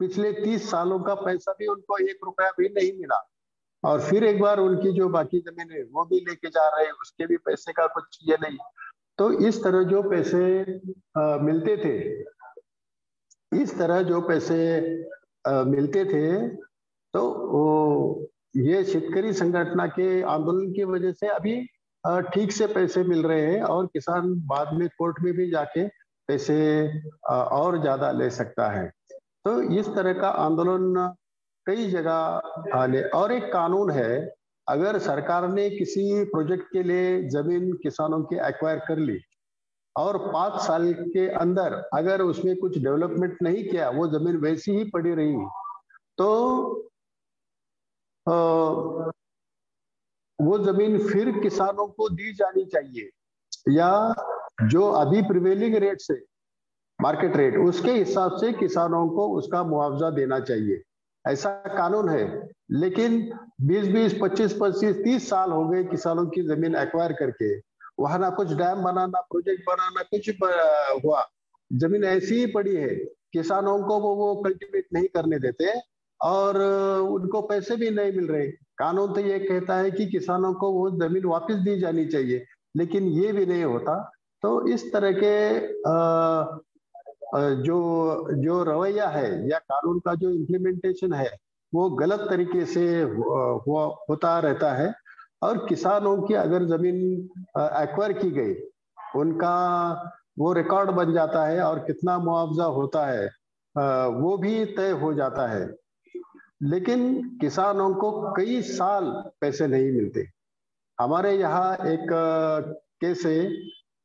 पिछले 0.00 0.32
तीस 0.32 0.70
सालों 0.70 0.98
का 1.00 1.14
पैसा 1.14 1.52
भी 1.52 1.66
उनको 1.66 1.98
एक 1.98 2.18
रुपया 2.24 2.50
भी 2.58 2.68
नहीं 2.68 2.92
मिला। 3.00 3.26
और 3.84 4.00
फिर 4.00 4.24
एक 4.24 4.40
बार 4.40 4.60
उनकी 4.60 4.92
जो 4.92 5.08
बाकी 5.08 5.38
ज़मीन 5.40 5.70
है 5.72 5.82
वो 5.92 6.04
भी 6.04 6.16
लेके 6.20 6.48
जा 6.48 6.68
रहे 6.68 6.86
हैं 6.86 6.92
उसके 6.92 7.26
भी 7.26 7.36
पैसे 7.36 7.72
का 7.72 7.86
कुछ 7.86 8.18
ये 8.22 8.36
नहीं। 8.42 8.58
तो 9.18 9.32
इस 9.48 9.62
तरह 9.64 9.82
जो 9.82 10.02
पैसे 10.02 10.40
आ, 11.18 11.36
मिलते 11.36 11.76
थे 11.76 11.96
इस 13.62 13.78
तरह 13.78 14.02
जो 14.02 14.20
पैसे 14.20 14.58
आ, 15.46 15.62
मिलते 15.64 16.04
थे 16.04 16.48
तो 17.14 17.22
वो 17.48 18.30
ये 18.54 18.82
शेतकरी 18.84 19.32
संगठना 19.32 19.86
के 19.88 20.22
आंदोलन 20.22 20.72
की 20.72 20.84
वजह 20.84 21.12
से 21.12 21.28
अभी 21.28 21.60
ठीक 22.34 22.52
से 22.52 22.66
पैसे 22.66 23.02
मिल 23.04 23.22
रहे 23.22 23.46
हैं 23.46 23.62
और 23.62 23.86
किसान 23.86 24.32
बाद 24.46 24.72
में 24.74 24.88
कोर्ट 24.88 25.20
में 25.22 25.32
भी 25.34 25.50
जाके 25.50 25.86
पैसे 26.28 26.56
और 27.30 27.80
ज़्यादा 27.80 28.10
ले 28.12 28.30
सकता 28.30 28.68
है। 28.70 28.86
तो 29.44 29.60
इस 29.78 29.88
तरह 29.88 30.12
का 30.12 30.28
आंदोलन 30.28 31.14
कई 31.66 31.86
जगह 31.90 32.76
आने 32.76 33.02
और 33.14 33.32
एक 33.32 33.52
कानून 33.52 33.90
है, 33.90 34.34
अगर 34.66 34.98
सरकार 34.98 35.48
ने 35.48 35.68
किसी 35.70 36.24
प्रोजेक्ट 36.26 36.64
के 36.72 36.82
लिए 36.82 37.28
ज़मीन 37.30 37.72
किसानों 37.82 38.22
की 38.22 38.36
एक्वायर 38.48 38.78
कर 38.88 38.98
ली 38.98 39.18
और 39.96 40.18
पाँच 40.32 40.60
साल 40.62 40.92
के 40.92 41.28
अंदर 41.36 41.74
अगर 41.94 42.22
उसमें 42.22 42.56
कुछ 42.56 42.78
डेवलपमेंट 42.78 43.36
नहीं 43.42 43.64
किया, 43.64 43.88
वो 43.90 44.06
ज़मीन 44.08 44.36
वैसी 44.38 44.72
ही 44.72 44.84
पड़ी 44.90 45.14
रही 45.14 45.46
तो 46.18 46.89
वो 50.38 50.58
ज़मीन 50.58 50.98
फिर 51.08 51.30
किसानों 51.40 51.86
को 51.86 52.08
दी 52.08 52.32
जानी 52.32 52.64
चाहिए 52.64 53.10
या 53.68 54.14
जो 54.62 54.90
अभी 54.92 55.22
प्रिवेलिंग 55.22 55.74
रेट 55.76 56.00
से 56.00 56.14
मार्केट 56.98 57.36
रेट 57.36 57.56
उसके 57.58 57.92
हिसाब 57.92 58.36
से 58.36 58.52
किसानों 58.52 59.08
को 59.08 59.28
उसका 59.38 59.62
मुआवजा 59.64 60.10
देना 60.10 60.38
चाहिए। 60.40 60.82
ऐसा 61.24 61.50
कानून 61.76 62.08
है 62.08 62.48
लेकिन 62.72 63.20
20-20, 63.62 64.14
25-25, 64.20 65.02
30 65.04 65.28
साल 65.30 65.50
हो 65.50 65.64
गए 65.68 65.84
किसानों 65.84 66.26
की 66.26 66.42
ज़मीन 66.42 66.76
एक्वायर 66.76 67.12
करके। 67.12 67.56
वहाँ 67.98 68.18
ना 68.18 68.30
कुछ 68.30 68.52
डैम 68.52 68.82
बनाना 68.82 69.20
प्रोजेक्ट 69.20 69.62
बनाना 69.66 70.02
कुछ 70.02 70.30
हुआ। 71.04 71.24
ज़मीन 71.70 72.04
ऐसी 72.04 72.34
ही 72.34 72.46
पड़ी 72.46 72.74
है 72.76 72.94
किसानों 73.32 73.78
को 73.78 73.98
वो 74.00 74.14
वो 74.14 74.34
कल्टीवेट 74.42 74.86
नहीं 74.92 75.08
करने 75.14 75.38
देते। 75.38 75.72
और 76.20 76.58
उनको 77.10 77.40
पैसे 77.42 77.76
भी 77.76 77.90
नहीं 77.90 78.12
मिल 78.12 78.26
रहे। 78.26 78.46
कानून 78.78 79.12
तो 79.12 79.20
ये 79.20 79.38
कहता 79.38 79.76
है 79.76 79.90
कि 79.90 80.06
किसानों 80.08 80.52
को 80.54 80.70
वो 80.72 80.90
ज़मीन 80.98 81.24
वापस 81.26 81.54
दी 81.56 81.78
जानी 81.80 82.04
चाहिए, 82.06 82.44
लेकिन 82.74 83.06
ये 83.12 83.32
भी 83.32 83.46
नहीं 83.46 83.64
होता। 83.64 83.96
तो 84.42 84.66
इस 84.68 84.92
तरह 84.92 85.12
के 85.14 85.34
जो 87.62 87.78
जो 88.36 88.62
रवैया 88.64 89.08
है 89.08 89.48
या 89.50 89.58
कानून 89.60 89.98
का 90.04 90.14
जो 90.14 90.30
इम्प्लीमेंटेशन 90.30 91.12
है, 91.12 91.30
वो 91.72 91.88
गलत 91.92 92.26
तरीके 92.30 92.64
से 92.66 92.84
हुआ, 93.02 93.84
होता 94.10 94.38
रहता 94.38 94.72
है। 94.74 94.92
और 95.42 95.58
किसानों 95.68 96.16
की 96.22 96.34
अगर 96.36 96.64
ज़मीन 96.66 96.96
एक्वायर 97.58 98.12
की 98.12 98.30
गई, 98.30 98.54
उनका 99.16 99.56
वो 100.38 100.52
रिकॉर्ड 100.52 100.90
बन 100.92 101.12
जाता 101.12 101.44
है 101.46 101.60
और 101.62 101.78
कितना 101.80 102.18
मुआवजा 102.18 102.64
होता 102.64 103.04
है 103.06 103.26
वो 104.16 104.36
भी 104.38 104.64
तय 104.66 104.90
हो 105.02 105.12
जाता 105.14 105.46
है। 105.46 105.64
लेकिन 106.62 107.28
किसानों 107.38 107.94
को 107.94 108.32
कई 108.32 108.62
साल 108.62 109.32
पैसे 109.40 109.66
नहीं 109.66 109.92
मिलते। 109.92 110.28
हमारे 111.00 111.32
यहाँ 111.32 111.74
एक 111.74 112.06
केस 113.00 113.22
है, 113.26 113.48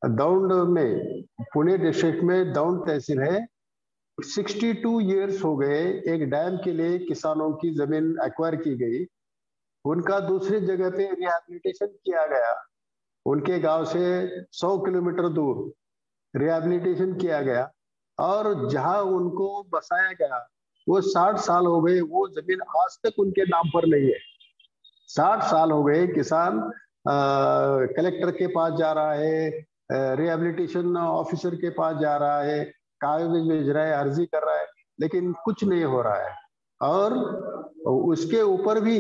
दौंड 0.09 0.53
में, 0.53 1.21
पुणे 1.41 1.77
डिस्ट्रिक्ट 1.77 2.23
में 2.23 2.53
दौंड 2.53 2.87
तहसील 2.87 3.19
है। 3.19 3.47
62 4.19 5.01
इयर्स 5.01 5.43
हो 5.43 5.57
गए, 5.57 5.83
एक 6.07 6.29
डैम 6.29 6.57
के 6.57 6.71
लिए 6.71 6.99
किसानों 6.99 7.53
की 7.53 7.75
ज़मीन 7.75 8.17
एक्वायर 8.25 8.55
की 8.55 8.75
गई। 8.75 9.05
उनका 9.85 10.19
दूसरी 10.19 10.59
जगह 10.59 10.89
पे 10.89 11.03
रिहेबिलिटेशन 11.03 11.87
किया 11.87 12.25
गया। 12.25 12.63
उनके 13.25 13.59
गाँव 13.59 13.85
से 13.85 14.27
100 14.51 14.77
किलोमीटर 14.77 15.29
दूर 15.29 15.73
रिहेबिलिटेशन 16.35 17.13
किया 17.13 17.41
गया। 17.41 17.71
और 18.19 18.69
जहाँ 18.69 19.01
उनको 19.01 19.63
बसाया 19.63 20.11
गया 20.11 20.47
वो 20.87 20.99
60 21.01 21.37
साल 21.39 21.65
हो 21.65 21.81
गए, 21.81 21.99
वो 22.01 22.27
ज़मीन 22.29 22.61
आज 22.79 22.97
तक 23.05 23.19
उनके 23.19 23.43
नाम 23.45 23.69
पर 23.69 23.87
नहीं 23.87 24.07
है। 24.07 24.19
60 25.09 25.43
साल 25.43 25.71
हो 25.71 25.83
गए, 25.83 26.07
किसान 26.07 26.59
कलेक्टर 27.07 28.31
के 28.31 28.47
पास 28.47 28.73
जा 28.79 28.91
रहा 28.91 29.13
है 29.13 29.49
रिहेबिलिटेशन 29.91 30.97
ऑफिसर 30.97 31.55
के 31.55 31.69
पास 31.71 31.97
जा 31.97 32.15
रहा 32.17 32.41
है, 32.41 32.63
कागज़ 33.01 33.47
भेज 33.49 33.69
रहा 33.69 33.83
है, 33.85 33.93
अर्जी 33.93 34.25
कर 34.25 34.45
रहा 34.45 34.57
है, 34.59 34.65
लेकिन 34.99 35.33
कुछ 35.45 35.63
नहीं 35.63 35.83
हो 35.83 36.01
रहा 36.01 36.21
है। 36.21 36.33
और 36.81 37.13
उसके 37.85 38.41
ऊपर 38.41 38.79
भी 38.81 38.97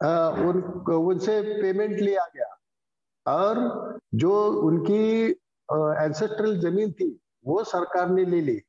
उन, 0.00 0.62
उनसे 0.94 1.40
पेमेंट 1.62 1.98
लिया 2.00 2.24
गया। 2.36 2.56
और 3.26 3.98
जो 4.14 4.32
उनकी 4.62 5.30
एंसेस्ट्रल 5.68 6.58
ज़मीन 6.60 6.92
थी, 6.92 7.08
वो 7.46 7.62
सरकार 7.64 8.08
ने 8.10 8.24
ले 8.24 8.40
ली। 8.40 8.60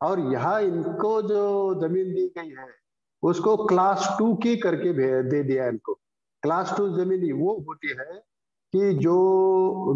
और 0.00 0.20
यहाँ 0.32 0.60
इनको 0.62 1.20
जो 1.22 1.42
ज़मीन 1.80 2.12
दी 2.14 2.26
गई 2.38 2.48
है, 2.48 2.68
उसको 3.22 3.56
क्लास 3.66 4.08
टू 4.18 4.34
की 4.34 4.56
करके 4.56 4.92
दे 5.22 5.42
दिया 5.42 5.66
इनको। 5.68 5.92
क्लास 6.42 6.74
टू 6.76 6.88
ज़मीन 6.88 7.32
वो 7.32 7.54
होती 7.68 7.88
है 7.88 8.22
कि 8.72 8.92
जो 8.94 9.14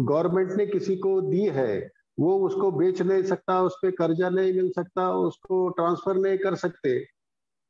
गवर्नमेंट 0.09 0.51
ने 0.51 0.65
किसी 0.65 0.95
को 0.95 1.19
दी 1.21 1.45
है, 1.49 1.91
वो 2.19 2.37
उसको 2.39 2.71
बेच 2.71 3.01
नहीं 3.01 3.23
सकता, 3.23 3.61
उस 3.61 3.75
पर 3.83 3.91
कर्जा 3.91 4.29
नहीं 4.29 4.53
मिल 4.53 4.69
सकता, 4.69 5.09
उसको 5.17 5.67
ट्रांसफ़र 5.69 6.17
नहीं 6.17 6.37
कर 6.37 6.55
सकते। 6.55 7.03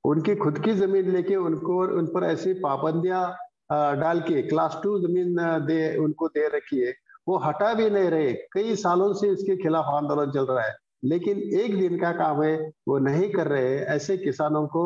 उनकी 0.04 0.36
खुद 0.36 0.60
की 0.60 0.74
ज़मीन 0.74 1.12
लेके 1.12 1.36
उनको, 1.36 1.80
उन 1.98 2.06
पर 2.06 2.24
ऐसी 2.24 2.54
पाबंदियाँ 2.54 3.24
डाल 3.72 4.20
के 4.20 4.42
क्लास 4.42 4.80
टू 4.84 4.98
ज़मीन 5.00 5.36
दे, 5.66 5.98
उनको 5.98 6.28
दे 6.28 6.48
रखी 6.48 6.80
है। 6.80 6.94
वो 7.28 7.38
हटा 7.38 7.74
भी 7.74 7.90
नहीं 7.90 8.10
रहे। 8.10 8.34
कई 8.54 8.76
सालों 8.76 9.14
से 9.14 9.30
इसके 9.30 9.56
खिलाफ 9.58 9.86
आंदोलन 9.88 10.32
चल 10.32 10.46
रहा 10.46 10.66
है। 10.66 10.76
लेकिन 11.04 11.40
एक 11.60 11.78
दिन 11.80 11.98
का 12.00 12.12
काम 12.12 12.42
है, 12.44 12.56
वो 12.88 12.98
नहीं 13.00 13.30
कर 13.32 13.48
रहे 13.48 13.78
ऐसे 13.96 14.18
किसानों 14.18 14.68
को 14.68 14.84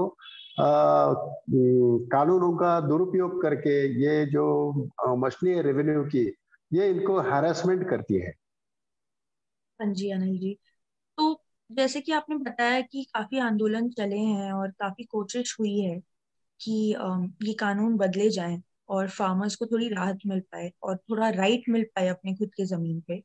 कानूनों 2.11 2.51
का 2.57 2.79
दुरुपयोग 2.81 3.41
करके 3.41 3.75
ये 4.03 4.25
जो 4.25 4.45
मछली 5.17 5.61
रेवेन्यू 5.61 6.03
की, 6.05 6.25
ये 6.73 6.89
इनको 6.89 7.19
हैरेसमेंट 7.21 7.89
करती 7.89 8.21
है। 8.21 8.33
हाँ 9.79 9.93
जी, 9.93 10.09
अनिल 10.11 10.37
जी। 10.39 10.53
तो 11.17 11.41
जैसे 11.71 12.01
कि 12.01 12.11
आपने 12.11 12.35
बताया 12.37 12.81
कि 12.81 13.03
काफ़ी 13.03 13.39
आंदोलन 13.39 13.89
चले 13.89 14.17
हैं 14.17 14.51
और 14.53 14.71
काफ़ी 14.71 15.03
कोशिश 15.03 15.55
हुई 15.59 15.79
है 15.79 15.99
कि 16.59 16.73
ये 17.43 17.53
कानून 17.53 17.97
बदले 17.97 18.29
जाएँ 18.29 18.61
और 18.89 19.09
फार्मर्स 19.09 19.55
को 19.55 19.65
थोड़ी 19.65 19.89
राहत 19.89 20.19
मिल 20.27 20.39
पाए 20.41 20.71
और 20.83 20.97
थोड़ा 20.97 21.29
राइट 21.29 21.63
मिल 21.69 21.83
पाए 21.95 22.07
अपने 22.07 22.35
खुद 22.35 22.49
के 22.49 22.65
ज़मीन 22.65 23.01
पे। 23.01 23.23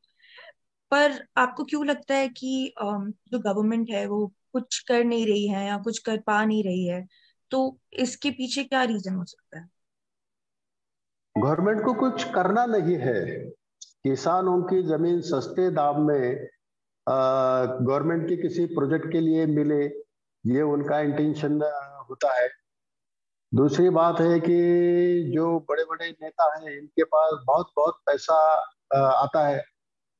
पर 0.91 1.13
आपको 1.37 1.65
क्यों 1.65 1.85
लगता 1.87 2.15
है 2.15 2.29
कि 2.29 2.73
जो 2.83 3.39
गवर्नमेंट 3.41 3.91
है 3.91 4.07
वो 4.07 4.27
कुछ 4.53 4.79
कर 4.79 5.05
नहीं 5.05 5.27
रही 5.27 5.47
है 5.49 5.67
या 5.67 5.77
कुछ 5.79 5.99
कर 5.99 6.19
पा 6.21 6.45
नहीं 6.45 6.63
रही 6.65 6.87
है 6.87 7.07
तो 7.51 7.79
इसके 7.93 8.31
पीछे 8.31 8.65
क्या 8.65 8.83
रीजन 8.85 9.15
हो 9.15 9.25
सकता 9.25 9.59
है? 9.59 9.69
गवर्नमेंट 11.37 11.85
को 11.85 11.95
कुछ 11.95 12.25
करना 12.33 12.65
नहीं 12.67 12.97
है। 12.97 13.25
किसानों 14.05 14.63
की 14.63 14.83
ज़मीन 14.83 15.21
सस्ते 15.21 15.71
दाम 15.71 16.01
में 16.03 16.47
गवर्नमेंट 17.07 18.29
के 18.29 18.37
किसी 18.37 18.65
प्रोजेक्ट 18.67 19.11
के 19.13 19.21
लिए 19.21 19.47
मिले, 19.47 19.85
ये 20.45 20.63
उनका 20.65 20.99
इंटेंशन 21.01 21.61
होता 22.11 22.33
है। 22.41 22.49
दूसरी 23.53 23.89
बात 23.91 24.21
है 24.21 24.39
कि 24.41 25.33
जो 25.35 25.49
बड़े 25.69 25.85
बड़े 25.85 26.11
नेता 26.13 26.45
हैं, 26.57 26.77
इनके 26.79 27.05
पास 27.05 27.43
बहुत 27.47 27.73
बहुत 27.77 28.01
पैसा 28.07 28.35
आता 28.95 29.47
है। 29.49 29.63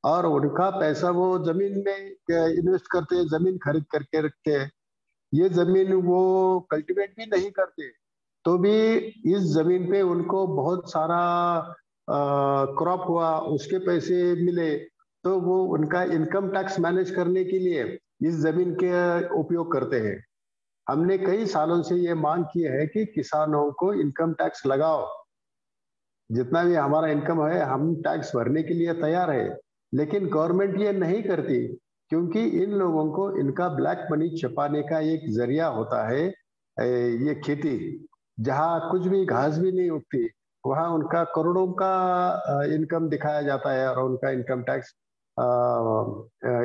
और 0.03 0.25
उनका 0.25 0.69
पैसा 0.71 1.09
वो 1.11 1.27
ज़मीन 1.45 1.83
में 1.85 1.97
इन्वेस्ट 1.97 2.85
करते 2.91 3.15
हैं, 3.15 3.27
ज़मीन 3.29 3.57
खरीद 3.57 3.85
करके 3.91 4.21
रखते 4.21 4.51
हैं। 4.51 4.71
ये 5.33 5.49
ज़मीन 5.51 5.93
वो 5.95 6.59
कल्टीवेट 6.71 7.13
भी 7.17 7.25
नहीं 7.27 7.51
करते 7.51 7.89
तो 8.45 8.57
भी 8.57 8.71
इस 9.27 9.41
ज़मीन 9.53 9.89
पे 9.89 10.01
उनको 10.03 10.45
बहुत 10.49 10.91
सारा 10.91 11.19
क्रॉप 12.07 13.03
हुआ, 13.09 13.37
उसके 13.39 13.77
पैसे 13.79 14.15
मिले। 14.35 14.75
तो 15.23 15.39
वो 15.41 15.57
उनका 15.75 16.01
इनकम 16.13 16.47
टैक्स 16.49 16.79
मैनेज 16.79 17.11
करने 17.15 17.43
के 17.45 17.59
लिए 17.59 17.83
इस 18.27 18.35
ज़मीन 18.37 18.73
के 18.75 18.91
उपयोग 19.39 19.71
करते 19.71 19.99
हैं। 19.99 20.17
हमने 20.87 21.17
कई 21.17 21.45
सालों 21.45 21.81
से 21.83 21.95
ये 21.97 22.13
मांग 22.15 22.45
की 22.53 22.61
है 22.63 22.85
कि 22.87 23.05
किसानों 23.15 23.71
को 23.79 23.93
इनकम 23.95 24.33
टैक्स 24.33 24.65
लगाओ। 24.65 25.07
जितना 26.29 26.63
भी 26.63 26.75
हमारा 26.75 27.07
इनकम 27.09 27.45
है, 27.45 27.61
हम 27.63 27.95
टैक्स 28.01 28.35
भरने 28.35 28.63
के 28.63 28.73
लिए 28.73 28.93
तैयार 29.01 29.31
है। 29.31 29.47
लेकिन 29.93 30.27
गवर्नमेंट 30.29 30.79
ये 30.79 30.91
नहीं 30.93 31.21
करती, 31.23 31.57
क्योंकि 32.11 32.43
इन 32.63 32.71
लोगों 32.73 33.05
को 33.11 33.29
इनका 33.39 33.67
ब्लैक 33.71 34.07
मनी 34.11 34.29
छपाने 34.37 34.81
का 34.83 34.99
एक 35.11 35.29
ज़रिया 35.31 35.67
होता 35.69 36.07
है 36.07 36.25
ये 36.77 37.33
खेती। 37.45 38.07
जहाँ 38.37 38.89
कुछ 38.91 39.07
भी 39.07 39.25
घास 39.25 39.57
भी 39.59 39.71
नहीं 39.71 39.89
उगती, 39.89 40.23
वहाँ 40.63 40.89
उनका 40.91 41.23
करोड़ों 41.35 41.67
का 41.81 42.63
इनकम 42.75 43.07
दिखाया 43.09 43.41
जाता 43.41 43.71
है 43.73 43.87
और 43.89 44.03
उनका 44.03 44.29
इनकम 44.31 44.61
टैक्स 44.63 44.93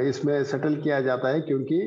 इसमें 0.09 0.43
सेटल 0.45 0.77
किया 0.83 1.01
जाता 1.01 1.29
है, 1.29 1.41
क्योंकि 1.41 1.79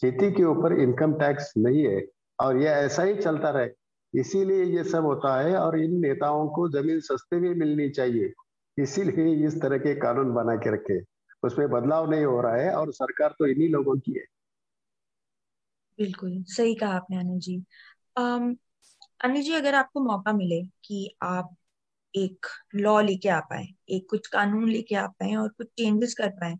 खेती 0.00 0.30
के 0.32 0.44
ऊपर 0.44 0.72
इनकम 0.80 1.12
टैक्स 1.18 1.52
नहीं 1.58 1.84
है। 1.84 2.02
और 2.38 2.56
यह 2.56 2.70
ऐसा 2.70 3.02
ही 3.02 3.14
चलता 3.16 3.50
रहे। 3.50 3.68
इसीलिए 4.14 4.64
ये 4.66 4.82
सब 4.84 5.04
होता 5.04 5.34
है 5.40 5.56
और 5.56 5.78
इन 5.80 5.94
नेताओं 6.00 6.48
को 6.48 6.68
ज़मीन 6.70 7.00
सस्ते 7.00 7.36
में 7.40 7.54
मिलनी 7.54 7.88
चाहिए। 7.90 8.32
इसीलिए 8.78 9.46
इस 9.46 9.60
तरह 9.62 9.78
के 9.78 9.94
कानून 9.94 10.32
बना 10.34 10.54
के 10.56 10.74
रखे 10.74 11.00
उसमें 11.42 11.68
बदलाव 11.70 12.10
नहीं 12.10 12.24
हो 12.24 12.40
रहा 12.40 12.56
है 12.56 12.74
और 12.76 12.92
सरकार 12.92 13.34
तो 13.38 13.46
इन्हीं 13.46 13.68
लोगों 13.68 13.96
की 13.98 14.12
है। 14.12 14.24
बिल्कुल, 15.98 16.42
सही 16.48 16.74
कहा 16.74 16.94
आपने 16.96 17.18
अनिल 17.18 17.38
जी। 17.40 17.56
अनिल 19.20 19.42
जी, 19.42 19.52
अगर 19.52 19.74
आपको 19.74 20.00
मौका 20.00 20.32
मिले 20.32 20.62
कि 20.84 20.98
आप 21.22 21.54
एक 22.14 22.46
लॉ 22.76 23.00
लेके 23.02 23.28
आ 23.28 23.40
पाए, 23.40 23.66
एक 23.90 24.06
कुछ 24.10 24.26
कानून 24.28 24.68
लेके 24.70 24.94
आ 24.96 25.06
पाए 25.08 25.34
और 25.34 25.48
कुछ 25.48 25.66
चेंजेस 25.78 26.14
कर 26.14 26.30
पाए 26.40 26.54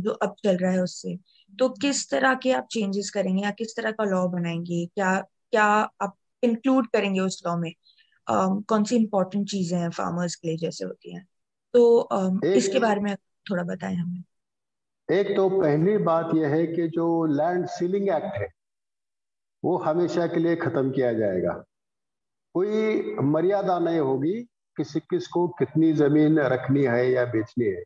जो 0.00 0.10
अब 0.22 0.34
चल 0.44 0.56
रहा 0.56 0.72
है 0.72 0.82
उससे 0.82 1.16
तो 1.52 1.68
किस 1.82 2.10
तरह 2.10 2.34
के 2.34 2.52
आप 2.52 2.68
चेंजेस 2.72 3.10
करेंगे 3.10 3.42
या 3.44 3.50
किस 3.52 3.76
तरह 3.76 3.90
का 3.92 4.04
लॉ 4.04 4.26
बनाएँगे? 4.28 4.86
क्या 4.86 5.18
क्या 5.20 5.64
आप 6.02 6.16
इंक्लूड 6.42 6.88
करेंगे 6.88 7.20
उस 7.20 7.42
लॉ 7.46 7.56
में? 7.58 7.72
Um, 8.30 8.64
कौन 8.64 8.84
सी 8.84 8.96
इम्पोर्टेंट 8.96 9.50
चीज़ें 9.50 9.78
हैं 9.78 9.90
फार्मर्स 9.90 10.34
के 10.34 10.48
लिए 10.48 10.56
जैसे 10.56 10.84
होती 10.84 11.14
हैं? 11.14 11.28
तो 11.74 12.08
um, 12.12 12.44
इसके 12.44 12.78
बारे 12.78 13.00
में 13.00 13.16
थोड़ा 13.50 13.62
बताएँ 13.62 13.96
हमें। 13.96 14.24
एक 15.10 15.36
तो 15.36 15.48
पहली 15.48 15.96
बात 15.98 16.30
यह 16.34 16.48
है 16.48 16.66
कि 16.66 16.88
जो 16.88 17.26
लैंड 17.26 17.66
सीलिंग 17.66 18.08
एक्ट 18.08 18.34
है 18.36 18.48
वो 19.64 19.76
हमेशा 19.76 20.26
के 20.26 20.40
लिए 20.40 20.56
खत्म 20.56 20.90
किया 20.90 21.12
जाएगा। 21.12 21.64
कोई 22.54 23.14
मर्यादा 23.22 23.78
नहीं 23.78 23.98
होगी 23.98 24.42
किसी 24.76 25.00
किसको 25.00 25.48
कितनी 25.48 25.92
ज़मीन 25.92 26.38
रखनी 26.38 26.82
है 26.82 27.10
या 27.10 27.24
बेचनी 27.24 27.64
है। 27.64 27.82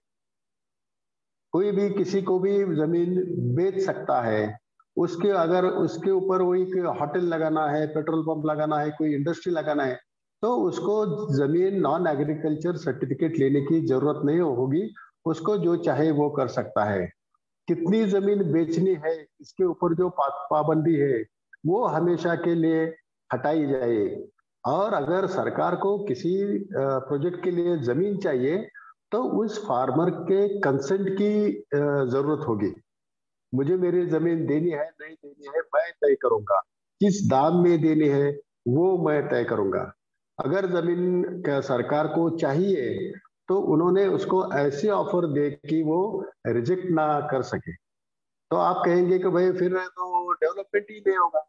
कोई 1.53 1.71
भी 1.73 1.91
किसी 1.91 2.23
को 2.23 2.39
भी 2.39 2.59
ज़मीन 2.59 3.25
बेच 3.55 3.81
सकता 3.87 4.23
है 4.23 4.59
उसके 4.97 5.29
अगर 5.29 5.65
उसके 5.65 6.11
ऊपर 6.11 6.43
वही 6.43 6.63
होटल 6.79 7.21
लगाना 7.21 7.69
है 7.69 7.87
पेट्रोल 7.87 8.23
पंप 8.23 8.47
लगाना 8.47 8.79
है 8.79 8.91
कोई 8.91 9.15
इंडस्ट्री 9.15 9.53
लगाना 9.53 9.85
है 9.85 10.08
तो 10.43 10.55
उसको 10.63 10.95
ज़मीन 11.37 11.81
नॉन 11.81 12.07
एग्रीकल्चर 12.07 12.77
सर्टिफिकेट 12.79 13.39
लेने 13.39 13.61
की 13.63 13.81
ज़रूरत 13.87 14.21
नहीं 14.25 14.41
होगी। 14.41 14.83
उसको 15.27 15.57
जो 15.59 15.77
चाहे 15.79 16.11
वो 16.13 16.29
कर 16.31 16.49
सकता 16.49 16.85
है। 16.85 17.07
कितनी 17.69 18.05
ज़मीन 18.07 18.43
बेचनी 18.53 18.95
है, 19.05 19.15
इसके 19.41 19.65
ऊपर 19.65 19.95
जो 19.95 20.09
पाबंदी 20.19 20.95
है, 20.97 21.23
वो 21.67 21.85
हमेशा 21.87 22.35
के 22.37 22.55
लिए 22.55 22.85
हटाई 23.31 23.67
जाए। 23.67 24.05
और 24.65 24.95
अगर 24.95 25.27
सरकार 25.27 25.75
को 25.77 25.97
किसी 26.05 26.35
प्रोजेक्ट 26.75 27.43
के 27.45 27.51
लिए 27.51 27.77
ज़मीन 27.85 28.17
चाहिए 28.19 28.67
तो 29.13 29.23
उस 29.43 29.59
फार्मर 29.67 30.11
के 30.23 30.47
कंसेंट 30.61 31.09
की 31.11 31.51
ज़रूरत 31.75 32.47
होगी। 32.49 32.73
मुझे 33.53 33.77
मेरी 33.77 34.05
ज़मीन 34.07 34.47
देनी 34.47 34.71
है, 34.71 34.85
नहीं 35.01 35.15
देनी 35.15 35.47
है, 35.47 35.61
मैं 35.75 35.91
तय 35.93 36.15
करूँगा। 36.23 36.61
किस 37.01 37.21
दाम 37.29 37.63
में 37.63 37.81
देनी 37.83 38.09
है, 38.09 38.31
वो 38.69 38.97
मैं 39.09 39.23
तय 39.29 39.45
करूँगा। 39.45 39.93
अगर 40.39 40.67
ज़मीन 40.71 41.43
सरकार 41.63 42.07
को 42.09 42.29
चाहिए 42.39 43.13
तो 43.49 43.59
उन्होंने 43.75 44.07
उसको 44.09 44.43
ऐसे 44.55 44.89
ऑफ़र 44.91 45.27
दे 45.33 45.51
कि 45.69 45.83
वो 45.83 46.01
रिजेक्ट 46.49 46.91
ना 46.91 47.07
कर 47.31 47.43
सके। 47.45 47.73
तो 47.73 48.57
आप 48.59 48.83
कहेंगे 48.85 49.19
कि 49.19 49.29
भाई 49.29 49.51
फिर 49.53 49.77
तो 49.79 50.33
डेवलपमेंट 50.33 50.87
ही 50.91 50.99
नहीं 50.99 51.17
होगा। 51.17 51.45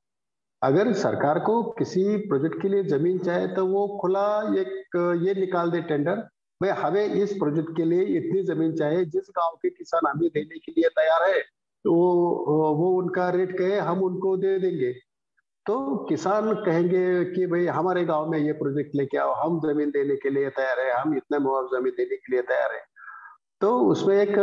अगर 0.62 0.92
सरकार 0.96 1.40
को 1.40 1.62
किसी 1.74 2.04
प्रोजेक्ट 2.28 2.62
के 2.62 2.70
लिए 2.70 2.84
ज़मीन 2.86 3.20
चाहे 3.20 3.48
तो 3.56 3.66
वो 3.68 3.88
खुला 4.02 4.26
एक, 4.60 4.96
ये 5.24 5.34
निकाल 5.36 5.72
दे 5.72 5.82
टेंडर 5.84 6.16
भाई 6.62 6.70
हमें 6.78 7.06
इस 7.06 7.34
प्रोजेक्ट 7.34 7.76
के 7.78 7.86
लिए 7.86 8.04
इतनी 8.18 8.42
ज़मीन 8.46 8.76
चाहिए, 8.76 9.06
जिस 9.06 9.28
गाँव 9.32 9.56
के 9.62 9.70
किसान 9.70 10.08
हमें 10.08 10.30
देने 10.30 10.58
के 10.60 10.72
लिए 10.72 10.90
तैयार 10.92 11.30
है 11.30 11.40
तो 11.86 11.94
वो 12.76 12.90
उनका 12.98 13.30
रेट 13.30 13.58
कहे, 13.58 13.78
हम 13.80 14.02
उनको 14.04 14.36
दे 14.38 14.58
देंगे। 14.60 14.92
तो 15.70 16.06
किसान 16.10 16.54
कहेंगे 16.66 17.02
कि 17.26 17.46
भाई, 17.48 17.66
हमारे 17.68 18.04
गाँव 18.06 18.30
में 18.30 18.38
ये 18.40 18.54
प्रोजेक्ट 18.62 18.96
लेके 18.96 19.18
आओ, 19.18 19.34
हम 19.34 19.60
ज़मीन 19.62 19.90
देने 19.92 20.16
के 20.24 20.30
लिए 20.30 20.50
तैयार 20.50 20.80
है, 20.80 20.92
हम 20.92 21.16
इतने 21.18 21.40
मुआवजा 21.40 21.80
ज़मीन 21.80 21.94
देने 21.98 22.16
के 22.16 22.32
लिए 22.34 22.42
तैयार 22.42 22.74
है। 22.74 22.82
तो 23.62 23.70
उसमें 23.92 24.16
एक 24.18 24.34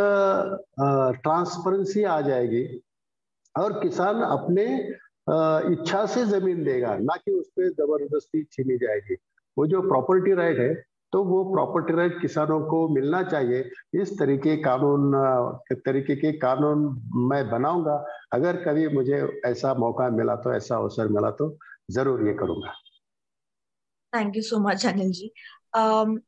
ट्रांसपेरेंसी 1.23 2.05
आ 2.05 2.21
जाएगी 2.21 2.63
और 3.55 3.73
किसान 3.81 4.21
अपने 4.23 4.67
इच्छा 5.73 6.05
से 6.07 6.25
ज़मीन 6.27 6.63
देगा, 6.65 6.95
ना 6.99 7.17
कि 7.17 7.33
उस 7.33 7.49
पर 7.59 7.71
ज़बरदस्ती 7.73 8.43
छीनी 8.53 8.77
जाएगी। 8.79 9.17
वो 9.57 9.67
जो 9.67 9.81
प्रॉपर्टी 9.89 10.35
राइट 10.35 10.59
है 10.59 10.75
तो 11.13 11.23
वो 11.25 11.43
प्रॉपर्टी 11.53 11.97
राइट 11.97 12.21
किसानों 12.21 12.61
को 12.61 12.89
मिलना 12.89 13.23
चाहिए। 13.23 13.71
इस 14.03 14.19
तरीके 14.19 14.57
कानून 14.63 15.13
तरीके 15.87 16.17
के 16.17 16.33
कानून 16.39 16.85
मैं 17.31 17.49
बनाऊँगा। 17.51 18.05
अगर 18.33 18.57
कभी 18.65 18.89
मुझे 18.89 19.23
ऐसा 19.47 19.75
मौका 19.75 20.09
मिला 20.11 20.35
तो 20.37 20.55
ऐसा 20.55 20.77
अवसर 20.77 21.09
मिला 21.09 21.31
तो 21.31 21.57
ज़रूर 21.91 22.27
ये 22.29 22.35
करूँगा। 22.35 22.73
Thank 24.13 24.37
you 24.37 24.43
so 24.43 24.59
much 24.59 24.87
Anil 24.87 25.11
ji. 25.13 25.33
Um, 25.77 26.19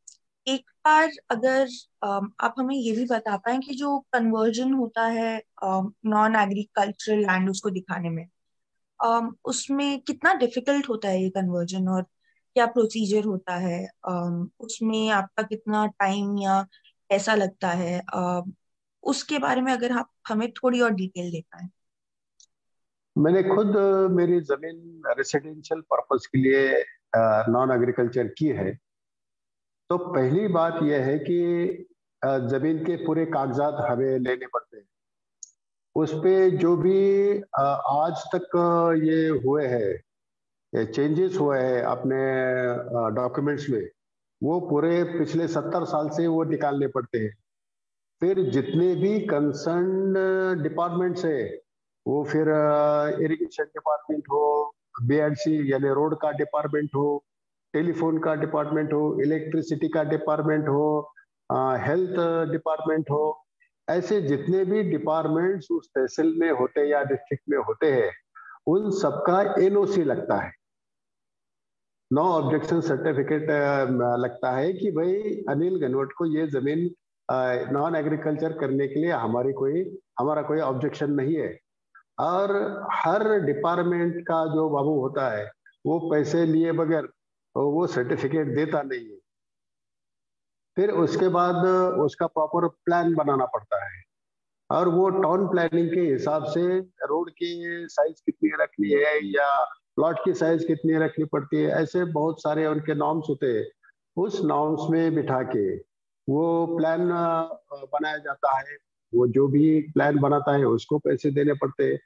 एक 0.47 0.71
बार 0.85 1.11
अगर 1.31 1.67
um, 2.07 2.27
आप 2.41 2.55
हमें 2.59 2.75
ये 2.77 2.93
भी 2.93 3.05
बता 3.05 3.37
पाए 3.37 3.59
कि 3.59 3.75
जो 3.75 3.99
कन्वर्जन 4.13 4.73
होता 4.73 5.07
है 5.07 5.43
नॉन 5.65 6.37
एग्रीकल्चरल 6.37 7.19
लैंड 7.19 7.51
उसको 7.51 7.71
दिखाने 7.71 8.11
में 8.11 8.27
um, 9.01 9.31
उसमें 9.45 10.01
कितना 10.01 10.35
डिफ़िकल्ट 10.35 10.89
होता 10.89 11.09
है 11.09 11.23
ये 11.23 11.31
कन्वर्जन 11.31 11.89
और 11.89 12.07
क्या 12.59 12.67
प्रोसीजर 12.67 13.25
होता 13.25 13.57
है? 13.57 13.79
उसमें 14.61 15.09
आपका 15.13 15.43
कितना 15.43 15.87
टाइम 15.99 16.37
या 16.39 16.61
पैसा 17.11 17.35
लगता 17.35 17.69
है? 17.81 18.01
उसके 19.03 19.39
बारे 19.39 19.61
में 19.61 19.73
अगर 19.73 19.93
आप 19.93 20.11
हमें 20.29 20.51
थोड़ी 20.53 20.81
और 20.81 20.91
डिटेल 20.95 21.31
दे 21.31 21.41
पाए। 21.41 21.69
मैंने 23.17 23.43
खुद, 23.45 23.77
मेरी 24.13 24.41
ज़मीन 24.41 25.03
रेसिडेंशियल 25.09 25.81
पर्पस 25.93 26.27
के 26.27 26.39
लिए 26.39 26.85
नॉन 27.49 27.73
एग्रीकल्चर 27.73 28.29
की 28.39 28.49
है। 28.59 28.75
तो 29.91 29.99
पहली 29.99 30.49
बात 30.49 30.83
यह 30.83 31.05
है 31.05 31.19
कि 31.19 31.39
ज़मीन 32.23 32.85
के 32.85 32.97
पूरे 33.05 33.25
कागजात 33.27 33.75
हमें 33.81 34.19
लेने 34.19 34.47
पड़ते 34.47 34.77
हैं। 34.77 34.85
उस 35.97 36.13
पर 36.15 36.57
जो 36.57 36.77
भी 36.77 36.99
आज 37.61 38.25
तक 38.35 38.57
ये 39.05 39.29
हुए 39.39 39.67
हैं 39.67 39.91
चेंजेस 40.73 41.37
हुए 41.41 41.59
हैं 41.59 41.83
अपने 41.85 42.17
डॉक्यूमेंट्स 43.17 43.69
में। 43.71 43.89
वो 44.41 44.59
पूरे 44.61 45.03
पिछले 45.19 45.47
सत्तर 45.49 45.85
साल 45.87 46.09
से 46.09 46.27
वो 46.27 46.43
निकालने 46.47 46.87
पड़ते 46.89 47.19
हैं। 47.19 47.35
फिर 48.23 48.41
जितने 48.51 48.95
भी 48.95 49.19
कंसर्न 49.27 50.63
डिपार्टमेंट्स 50.63 51.25
है, 51.25 51.45
वो 52.07 52.23
फिर 52.25 52.49
इरिगेशन 53.25 53.65
डिपार्टमेंट 53.65 54.25
हो 54.31 54.75
बी 55.03 55.19
यानी 55.19 55.89
रोड 55.91 56.17
का 56.21 56.31
डिपार्टमेंट 56.33 56.91
हो 56.95 57.25
टेलीफोन 57.75 58.19
का 58.19 58.35
डिपार्टमेंट 58.37 58.93
हो 58.93 59.21
इलेक्ट्रिसिटी 59.23 59.89
का 59.89 60.03
डिपार्टमेंट 60.05 60.69
हो 60.69 61.13
हेल्थ 61.81 62.17
डिपार्टमेंट 62.53 63.11
हो, 63.11 63.47
ऐसे 63.89 64.21
जितने 64.23 64.65
भी 64.65 64.83
डिपार्टमेंट्स 64.91 65.71
उस 65.71 65.89
तहसील 65.89 66.35
में 66.39 66.51
होते 66.51 66.89
या 66.91 67.03
डिस्ट्रिक्ट 67.05 67.45
में 67.51 67.59
होते 67.59 67.93
हैं, 67.93 68.11
उन 68.67 68.91
सबका 68.93 69.41
एनओसी 69.65 70.03
लगता 70.05 70.37
है। 70.37 70.53
नो 72.11 72.23
ऑब्जेक्शन 72.23 72.81
सर्टिफिकेट 72.81 73.51
लगता 74.21 74.51
है 74.53 74.73
कि 74.73 74.91
भाई 74.91 75.15
अनिल 75.49 75.79
गनवट 75.81 76.13
को 76.19 76.27
ये 76.27 76.47
ज़मीन 76.49 76.91
नॉन 77.73 77.97
एग्रीकल्चर 77.97 78.53
करने 78.53 78.87
के 78.89 78.95
लिए 78.95 79.11
हमारी 79.13 79.53
कोई, 79.53 79.83
हमारा 80.19 80.43
कोई 80.43 80.61
ऑब्जेक्शन 80.61 81.11
नहीं 81.11 81.35
है। 81.37 81.59
और 82.21 82.51
हर 82.93 83.29
डिपार्टमेंट 83.41 84.23
का 84.23 84.45
जो 84.55 84.69
बाबू 84.71 84.99
होता 85.01 85.29
है, 85.37 85.45
वो 85.87 85.99
पैसे 86.11 86.45
लिए 86.47 86.73
बगैर, 86.73 87.09
वो 87.57 87.87
सर्टिफिकेट 87.87 88.55
देता 88.57 88.83
नहीं 88.83 89.07
है। 89.11 89.19
फिर 90.77 90.91
उसके 91.05 91.29
बाद 91.29 91.67
उसका 92.07 92.27
प्रॉपर 92.27 92.69
प्लान 92.69 93.15
बनाना 93.15 93.47
पड़ता 93.47 93.85
है। 93.85 94.03
और 94.71 94.89
वो 94.89 95.09
टाउन 95.11 95.47
प्लानिंग 95.49 95.89
के 95.91 96.01
हिसाब 96.01 96.45
से, 96.45 96.79
रोड 96.81 97.31
की 97.31 97.87
साइज़ 97.91 98.23
कितनी 98.27 98.51
रखनी 98.63 98.91
है 98.91 99.15
या 99.27 99.51
प्लॉट 99.99 100.19
की 100.25 100.33
साइज़ 100.35 100.67
कितनी 100.67 100.99
रखनी 100.99 101.25
पड़ती 101.25 101.57
है? 101.57 101.71
ऐसे 101.71 102.05
बहुत 102.05 102.43
सारे 102.43 102.67
उनके 102.67 102.95
नॉर्म्स 102.95 103.27
होते 103.31 103.47
हैं। 103.47 103.65
उस 104.17 104.41
नॉर्म्स 104.45 104.81
में 104.91 105.15
बिठा 105.15 105.43
के 105.43 105.77
वो 106.29 106.77
प्लान 106.77 107.09
बनाया 107.73 108.19
जाता 108.19 108.59
है। 108.59 108.77
वो 109.13 109.27
जो 109.27 109.47
भी 109.49 109.81
प्लान 109.95 110.19
बनाता 110.19 110.55
है, 110.57 110.65
उसको 110.65 110.99
पैसे 110.99 111.31
देने 111.31 111.55
पड़ते 111.55 111.85
हैं। 111.85 111.99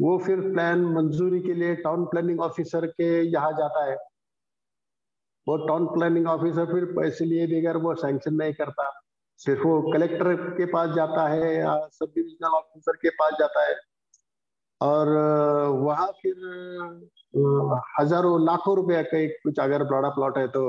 वो 0.00 0.18
फिर 0.18 0.40
प्लान 0.40 0.84
मंजूरी 0.84 1.40
के 1.40 1.54
लिए 1.54 1.74
टाउन 1.76 2.04
प्लानिंग 2.04 2.40
ऑफिसर 2.40 2.86
के 2.86 3.10
यहाँ 3.22 3.52
जाता 3.52 3.84
है। 3.90 3.96
वो 5.46 5.56
टाउन 5.66 5.86
प्लानिंग 5.86 6.26
ऑफिसर 6.26 6.66
फिर 6.66 6.84
पैसे 6.84 7.24
लिए 7.24 7.46
बगैर 7.46 7.76
वो 7.76 7.94
सैंक्शन 7.94 8.34
नहीं 8.34 8.54
करता। 8.54 8.90
सिर्फ़ 9.40 9.62
वो 9.62 9.92
कलेक्टर 9.92 10.34
के 10.36 10.66
पास 10.66 10.90
जाता 10.90 11.28
है, 11.28 11.54
या 11.56 11.88
सब 11.92 12.12
डिविजनल 12.14 12.48
ऑफिसर 12.48 12.92
के 12.92 13.10
पास 13.10 13.32
जाता 13.40 13.68
है। 13.68 13.89
और 14.80 15.08
वहाँ 15.78 16.06
फिर 16.22 16.36
हज़ारों, 18.00 18.44
लाखों 18.44 18.76
रुपया 18.76 19.02
का 19.02 19.18
एक 19.18 19.36
कुछ 19.42 19.58
अगर 19.60 19.84
बड़ा 19.86 20.08
प्लॉट 20.10 20.38
है 20.38 20.46
तो 20.48 20.62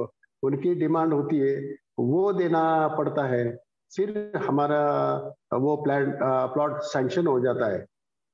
उनकी 0.43 0.74
डिमांड 0.76 1.13
होती 1.13 1.38
है, 1.39 1.56
वो 2.00 2.32
देना 2.34 2.88
पड़ता 2.97 3.26
है। 3.28 3.43
फिर 3.91 4.32
हमारा 4.43 4.82
वो 5.56 5.76
प्लान 5.84 6.12
प्लॉट 6.54 6.82
सैंक्शन 6.84 7.28
हो 7.28 7.39
जाता 7.39 7.71
है। 7.71 7.80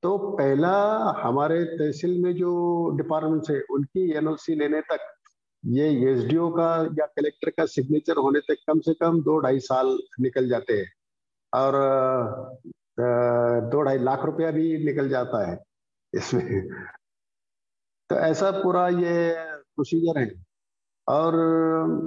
तो 0.02 0.16
पहला 0.32 0.72
हमारे 1.18 1.62
तहसील 1.66 2.22
में 2.22 2.32
जो 2.36 2.50
डिपार्टमेंट 2.96 3.50
है, 3.50 3.60
उनकी 3.70 4.10
एनओसी 4.18 4.54
लेने 4.54 4.80
तक, 4.82 5.00
ये 5.64 5.88
एसडीओ 6.12 6.48
का 6.50 6.70
या 6.98 7.06
कलेक्टर 7.08 7.50
का 7.50 7.64
सिग्नेचर 7.66 8.16
होने 8.18 8.40
तक 8.40 8.56
कम 8.66 8.80
से 8.80 8.94
कम 8.94 9.20
दो 9.22 9.38
ढाई 9.40 9.58
साल 9.60 9.98
निकल 10.20 10.48
जाते 10.48 10.72
हैं। 10.72 10.86
और 11.52 11.74
दो 13.70 13.82
ढाई 13.82 13.98
लाख 13.98 14.24
रुपया 14.24 14.50
भी 14.50 14.84
निकल 14.84 15.08
जाता 15.08 15.46
है 15.50 15.58
इसमें। 16.12 16.44
तो 18.10 18.16
ऐसा 18.16 18.50
पूरा 18.50 18.88
ये 18.88 19.14
प्रोसीजर 19.76 20.18
है। 20.18 20.30
और 21.08 21.34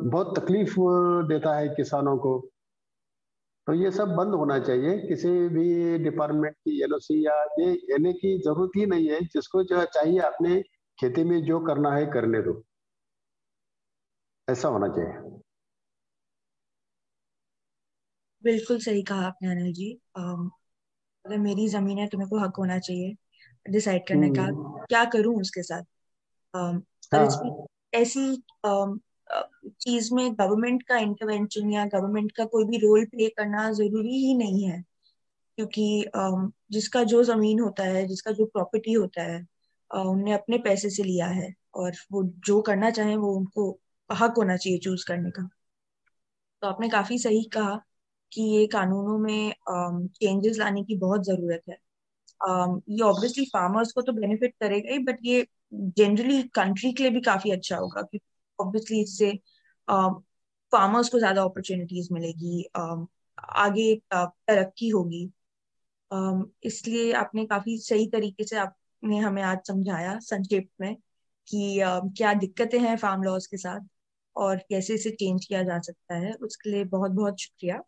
बहुत 0.05 0.39
तकलीफ़ 0.39 0.75
देता 1.27 1.55
है 1.57 1.67
किसानों 1.69 2.17
को। 2.17 2.51
तो 3.67 3.73
ये 3.73 3.89
सब 3.91 4.09
बंद 4.15 4.33
होना 4.33 4.57
चाहिए। 4.59 4.97
किसी 4.99 5.29
भी 5.49 5.97
डिपार्टमेंट 6.03 6.55
की 6.55 6.81
एलओसी 6.83 7.25
या 7.27 7.35
ये 7.59 7.71
लेने 7.73 8.13
की 8.13 8.37
ज़रूरत 8.39 8.71
ही 8.77 8.85
नहीं 8.85 9.09
है। 9.09 9.21
जिसको 9.25 9.63
जो 9.63 9.83
चाहिए 9.85 10.19
अपने 10.19 10.61
खेती 10.99 11.23
में 11.23 11.41
जो 11.43 11.59
करना 11.59 11.91
है 11.95 12.05
करने 12.05 12.41
दो। 12.41 12.61
ऐसा 14.47 14.67
होना 14.67 14.87
चाहिए। 14.87 15.41
बिल्कुल 18.43 18.79
सही 18.79 19.01
कहा 19.03 19.25
आपने 19.27 19.49
अनिल 19.51 19.73
जी। 19.73 19.89
अगर 21.25 21.37
मेरी 21.37 21.67
ज़मीन 21.67 21.97
है 21.97 22.07
तो 22.07 22.17
मेरे 22.17 22.29
को 22.29 22.39
हक 22.39 22.55
होना 22.57 22.79
चाहिए 22.79 23.15
डिसाइड 23.65 24.07
करने 24.07 24.29
का 24.29 24.43
हम्म। 24.43 24.85
क्या 24.85 25.03
करूँ 25.05 25.39
उसके 25.41 25.63
साथ 25.63 25.83
हाँ। 26.53 26.81
ऐसी 27.93 28.43
चीज़ 29.81 30.13
में 30.13 30.33
गवर्नमेंट 30.33 30.83
का 30.83 30.97
इंटरवेंशन 30.97 31.71
या 31.71 31.85
गवर्नमेंट 31.85 32.31
का 32.31 32.45
कोई 32.45 32.65
भी 32.65 32.77
रोल 32.77 33.05
प्ले 33.05 33.29
करना 33.29 33.71
ज़रूरी 33.71 34.17
ही 34.17 34.33
नहीं 34.33 34.63
है 34.63 34.83
क्योंकि 35.57 36.05
जिसका 36.71 37.03
जो 37.03 37.23
ज़मीन 37.23 37.59
होता 37.59 37.83
है 37.83 38.07
जिसका 38.07 38.31
जो 38.31 38.45
प्रॉपर्टी 38.45 38.93
होता 38.93 39.23
है 39.23 39.45
उनने 39.91 40.33
अपने 40.33 40.57
पैसे 40.57 40.89
से 40.89 41.03
लिया 41.03 41.27
है 41.27 41.53
और 41.73 41.91
वो 42.11 42.23
जो 42.45 42.61
करना 42.61 42.89
चाहे 42.89 43.15
वो 43.15 43.33
उनको 43.33 43.79
हक 44.09 44.33
होना 44.37 44.57
चाहिए 44.57 44.79
चूज़ 44.79 45.05
करने 45.07 45.31
का 45.31 45.49
तो 46.61 46.67
आपने 46.67 46.89
काफ़ी 46.89 47.17
सही 47.17 47.43
कहा 47.43 47.81
कि 48.31 48.41
ये 48.51 48.65
कानूनों 48.67 49.17
में 49.19 49.53
चेंजेस 50.15 50.57
लाने 50.57 50.83
की 50.83 50.97
बहुत 50.97 51.23
ज़रूरत 51.25 51.63
है। 51.69 51.77
ये 52.89 53.01
ऑब्वियसली 53.03 53.45
फार्मर्स 53.45 53.91
को 53.91 54.01
तो 54.01 54.13
बेनिफिट 54.13 54.55
करेगा 54.59 54.91
ही 54.93 54.99
बट 55.01 55.19
ये 55.23 55.45
जनरली 55.73 56.41
कंट्री 56.55 56.91
के 56.93 57.03
लिए 57.03 57.11
भी 57.11 57.21
काफ़ी 57.21 57.51
अच्छा 57.51 57.77
होगा 57.77 58.01
क्योंकि 58.01 58.21
ऑब्वियसली 58.59 59.01
इससे 59.01 59.31
फार्मर्स 60.73 61.09
को 61.09 61.19
ज़्यादा 61.19 61.43
अपॉर्चुनिटीज़ 61.43 62.13
मिलेगी 62.13 62.63
आगे 63.57 63.95
तरक्की 64.13 64.89
होगी। 64.89 65.23
इसलिए 66.65 67.11
आपने 67.13 67.45
काफ़ी 67.45 67.77
सही 67.79 68.07
तरीके 68.09 68.43
से 68.43 68.57
आपने 68.57 69.17
हमें 69.19 69.41
आज 69.43 69.59
समझाया 69.67 70.17
संक्षेप 70.21 70.69
में 70.81 70.95
कि 71.47 71.79
क्या 72.17 72.33
दिक्कतें 72.35 72.79
हैं 72.79 72.95
फार्म 72.97 73.23
लॉज 73.23 73.47
के 73.47 73.57
साथ 73.57 73.87
और 74.35 74.57
कैसे 74.69 74.93
इसे 74.95 75.11
चेंज 75.11 75.45
किया 75.45 75.63
जा 75.63 75.79
सकता 75.81 76.15
है, 76.15 76.33
उसके 76.33 76.69
लिए 76.69 76.83
बहुत 76.87 77.11
बहुत 77.11 77.39
शुक्रिया। 77.41 77.81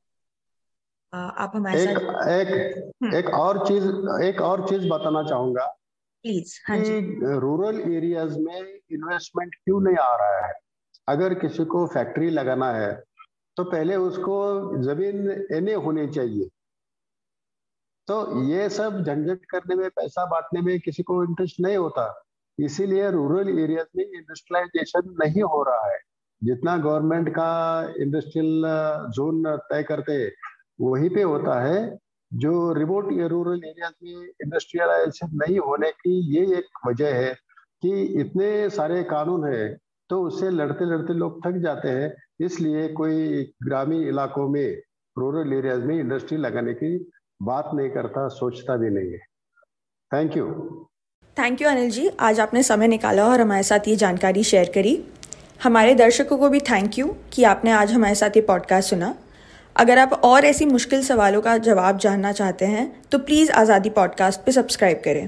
आप 1.13 1.51
हमारे 1.55 1.81
एक, 1.83 1.97
साथ 1.97 2.29
एक 2.29 2.91
हम्म। 3.03 3.15
एक 3.15 3.27
और 3.29 3.57
चीज़ 3.67 3.85
एक 4.23 4.41
और 4.41 4.67
चीज़ 4.69 4.87
बताना 4.89 5.23
चाहूँगा 5.23 5.65
प्लीज़ 6.25 6.53
हाँ 6.67 6.77
जी। 6.77 6.99
रूरल 7.39 7.79
एरियाज़ 7.93 8.37
में 8.39 8.61
इन्वेस्टमेंट 8.91 9.55
क्यों 9.55 9.81
नहीं 9.81 9.95
आ 9.95 10.15
रहा 10.15 10.47
है? 10.47 10.53
अगर 11.07 11.33
किसी 11.33 11.65
को 11.65 11.85
फैक्ट्री 11.87 12.29
लगाना 12.29 12.71
है 12.71 12.91
तो 13.57 13.63
पहले 13.63 13.95
उसको 13.95 14.35
ज़मीन 14.83 15.47
एने 15.51 15.73
होनी 15.73 16.07
चाहिए। 16.07 16.49
तो 18.07 18.43
ये 18.43 18.69
सब 18.69 19.03
झंझट 19.03 19.45
करने 19.45 19.75
में 19.75 19.89
पैसा 19.89 20.25
बांटने 20.25 20.61
में 20.61 20.79
किसी 20.79 21.03
को 21.03 21.23
इंटरेस्ट 21.23 21.59
नहीं 21.59 21.77
होता। 21.77 22.23
इसीलिए 22.59 23.09
रूरल 23.11 23.59
एरियाज़ 23.59 23.87
में 23.95 24.03
इंडस्ट्रियलाइजेशन 24.05 25.15
नहीं 25.19 25.43
हो 25.43 25.63
रहा 25.63 25.91
है। 25.91 25.99
जितना 26.43 26.77
गवर्नमेंट 26.77 27.29
का 27.29 27.51
इंडस्ट्रियल 27.97 28.63
जोन 29.15 29.43
तय 29.71 29.83
करते 29.83 30.13
वहीं 30.79 31.09
पे 31.09 31.21
होता 31.21 31.59
है 31.61 31.79
जो 32.31 32.73
रिमोट 32.73 33.11
या 33.13 33.27
रूरल 33.27 33.61
एरिया 33.65 33.89
में 34.03 34.27
इंडस्ट्रियलाइजेशन 34.43 35.29
नहीं 35.33 35.59
होने 35.59 35.89
की 35.91 36.19
ये 36.35 36.45
एक 36.57 36.87
वजह 36.87 37.15
है 37.15 37.33
कि 37.83 38.01
इतने 38.21 38.69
सारे 38.69 39.03
कानून 39.03 39.53
है 39.53 39.77
तो 40.09 40.21
उससे 40.23 40.49
लड़ते 40.49 40.85
लड़ते 40.85 41.13
लोग 41.13 41.39
थक 41.45 41.57
जाते 41.57 41.89
हैं। 41.89 42.13
इसलिए 42.41 42.87
कोई 42.87 43.43
ग्रामीण 43.63 44.07
इलाकों 44.07 44.47
में 44.49 44.81
रूरल 45.15 45.53
एरियाज़ 45.53 45.81
में 45.81 45.99
इंडस्ट्री 45.99 46.37
लगाने 46.37 46.73
की 46.73 46.97
बात 47.41 47.69
नहीं 47.73 47.89
करता, 47.89 48.27
सोचता 48.27 48.75
भी 48.75 48.89
नहीं 48.89 49.11
है। 49.11 49.19
Thank 50.11 50.37
you 50.37 50.45
thank 51.37 51.61
you 51.61 51.69
Anil 51.69 51.89
ji 51.89 52.07
आज 52.19 52.39
आपने 52.39 52.63
समय 52.63 52.87
निकाला 52.87 53.27
और 53.29 53.41
हमारे 53.41 53.63
साथ 53.63 53.87
ये 53.87 53.95
जानकारी 53.95 54.43
शेयर 54.43 54.71
करी। 54.75 55.03
हमारे 55.63 55.95
दर्शकों 55.95 56.37
को 56.37 56.49
भी 56.49 56.59
थैंक 56.59 56.99
यू 56.99 57.15
कि 57.33 57.43
आपने 57.43 57.71
आज 57.71 57.91
हमारे 57.91 58.15
साथ 58.15 58.35
ये 58.35 58.41
पॉडकास्ट 58.41 58.89
सुना। 58.89 59.15
अगर 59.75 59.99
आप 59.99 60.13
और 60.23 60.45
ऐसी 60.45 60.65
मुश्किल 60.65 61.03
सवालों 61.03 61.41
का 61.41 61.57
जवाब 61.57 61.97
जानना 61.97 62.31
चाहते 62.31 62.65
हैं 62.65 62.91
तो 63.11 63.19
प्लीज़ 63.19 63.51
आज़ादी 63.51 63.89
पॉडकास्ट 63.89 64.41
पर 64.41 64.51
सब्सक्राइब 64.51 65.01
करें। 65.05 65.27